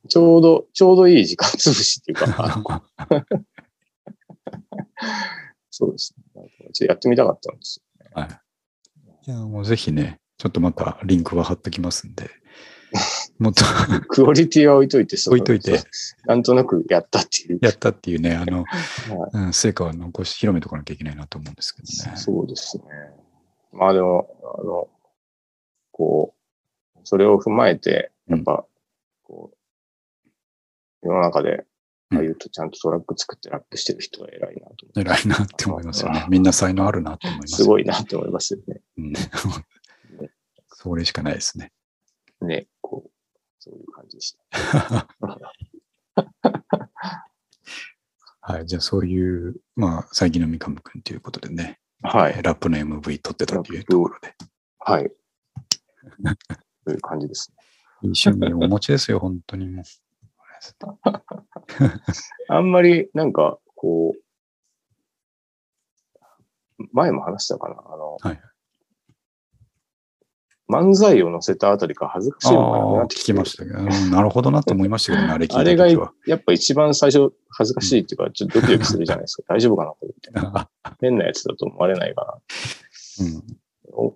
[0.09, 2.83] ちょうど、ちょうどいい時間潰しっていうか、
[5.71, 6.25] そうですね。
[6.35, 7.83] ちょっとやってみたかったんです
[8.15, 8.29] はい。
[9.27, 12.31] いや、もうぜひね、ちょっとまたリンクは貼っときますんで、
[13.43, 14.01] もっとよ。
[14.09, 15.81] クオリティは置いといて、置いといて、
[16.27, 17.59] なんとなくやったっていう。
[17.61, 18.63] やったっていうね、あの、
[19.11, 22.17] はうん、成果は残し、広めとかなきゃいけないなと思うんですけどね。
[22.17, 22.85] そうですね。
[23.73, 24.29] まあでも、
[24.61, 24.89] あの、
[25.91, 26.35] こ
[26.97, 28.65] う、それを踏まえて、やっぱ、
[29.25, 30.29] こう、
[31.03, 31.67] 世の中で、
[32.15, 35.01] ああいうとちゃんとトラック作ってラップしてる人は偉いなと。
[35.01, 36.27] 偉いなって思いますよね。
[36.29, 37.57] みんな才能あるなと思います。
[37.57, 38.83] すごいなって思いますよね。
[38.99, 39.13] うん。
[40.69, 41.73] それしかないですね。
[42.43, 43.11] ね、こう、
[43.63, 45.07] そういう感じでした。
[48.41, 48.67] はい。
[48.67, 52.43] じゃあそういう、まあ、最近の三上くんということでね、はい。
[52.43, 54.35] ラップの MV 撮ってたというところで、
[54.81, 55.09] はい。
[56.85, 57.63] そういう感じですね。
[58.03, 59.85] いい趣味をお持ちですよ、本当にもう。
[62.49, 64.17] あんまり、なんか、こ
[66.81, 67.77] う、前も話したかな。
[67.77, 68.43] あの、はい
[70.73, 76.13] 漫才を載せたあたりから恥ずかしいのがなってきてきましたけど、うんなるほどなと思いましたけどね、あれ聞いたあれが。
[76.27, 79.43] やっぱ一番最初恥ずかしいっていうか、ちょっとドキドキするじゃないですか。
[79.55, 80.69] 大丈夫かなこれみたいな。
[81.01, 82.39] 変なやつだと思われないか
[83.21, 83.43] うん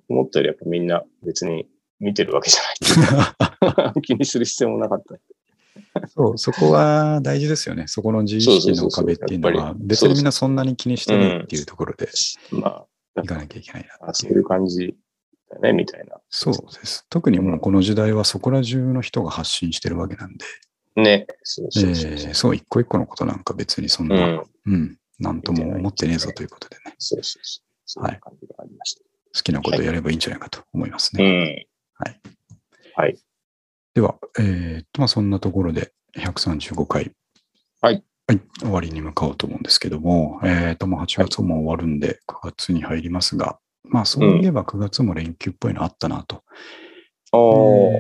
[0.09, 1.69] 思ったよりやっぱみんな別に
[2.01, 3.93] 見てるわけじゃない。
[4.01, 5.17] 気にする必要もなかった。
[6.09, 7.85] そう、そこは大事ですよね。
[7.87, 12.09] そこの自意識の壁っていうのは、別にみんなそんなに気にしてないっていうところで
[12.53, 14.95] まあ、いかなきゃいけないなあそういう感じ
[15.51, 16.21] だね、みたいな。
[16.31, 17.07] そうです。
[17.09, 20.45] 特にもうこの時代はそこら中の人が発信してるわけなんで、
[20.97, 21.27] ね。
[21.43, 22.31] そうえそうそうそう。
[22.31, 24.43] ーそう、一個一個のことなんか別にそんうな、ん。
[24.67, 27.67] うん、なんとも思ってねえぞということでね、そうそうそう。
[27.87, 29.03] そういう感じがありました。
[29.37, 31.69] 好きなことをやればいいんじゃないかと思いますうね。
[32.01, 32.05] ん。
[32.05, 32.21] はい。
[32.95, 33.19] はい。
[33.95, 37.13] では、えーっと、まあそんなところで135回。
[37.81, 38.03] はい。
[38.29, 46.43] はい、終わりに向かおうと思うんですけども、えーっと、もう8月も終わるんで、9月に入りますが、まあそういえば9月も連休っぽいのあったなと。
[47.33, 47.41] ああ、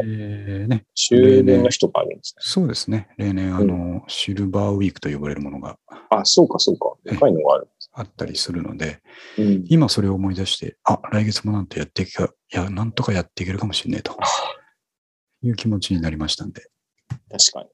[0.04, 2.40] えーね、終電の日とかあるんですね。
[2.40, 3.08] そうですね。
[3.18, 5.78] 例年、あの、シルバーウィークと呼ばれるものが
[6.10, 6.94] あ、そうか、そうか。
[7.04, 7.68] でかいのがある。
[7.92, 9.00] あったりするので、
[9.38, 9.64] うん。
[9.68, 14.16] 今それを思い出して、あ、来月もなんとやっていけか、いや、なんとかやっていけるかもしれねえと
[15.42, 16.68] いう気持ちになりましたんで、
[17.30, 17.68] 確かに。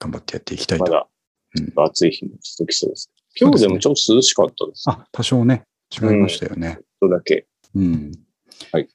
[0.00, 0.84] 頑張ってやっていきたいと。
[0.84, 1.06] まだ
[1.52, 3.10] うん、暑い日も続きそうです。
[3.38, 4.88] 今日でもちょっと涼しかったです。
[4.88, 6.78] あ、多少ね、違いましたよね。
[6.78, 7.46] ちょっとだけ。
[7.74, 8.12] うん。
[8.72, 8.88] はい。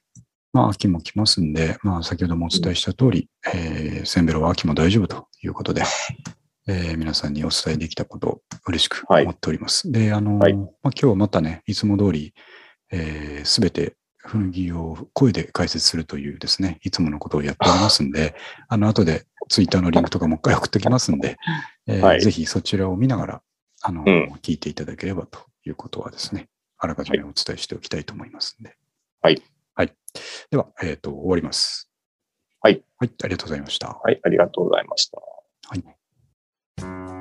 [0.52, 5.82] まあ、秋も来ますんで、まあ、先ほどもお伝えした通り、えーセンベロは秋も大丈夫ということで、
[6.66, 9.90] えー皆さんにお伝えできたことを嬉しく思っております。
[9.92, 12.32] で、あのーはいまあ、今日またね、いつも通り、
[13.44, 18.34] す、べ、て古着を声で解説するというですね、いつものことをやっておりますんで、
[18.68, 21.36] あの、後でツイッターのリンクとかもう一回送っておきますんで、
[21.86, 23.42] えーはいぜひそちらを見ながら、
[23.82, 26.48] あの、うん聞いていただければということはですね、
[26.78, 28.76] あらかじめお伝えしておきたいと思いますので。
[29.22, 29.42] はい。
[29.74, 29.92] はい。
[30.50, 31.90] では、えっ、ー、と、終わります。
[32.60, 32.82] はい。
[32.98, 33.88] はい、ありがとうございました。
[33.88, 35.18] はい、ありがとうございました。
[35.18, 37.15] はい。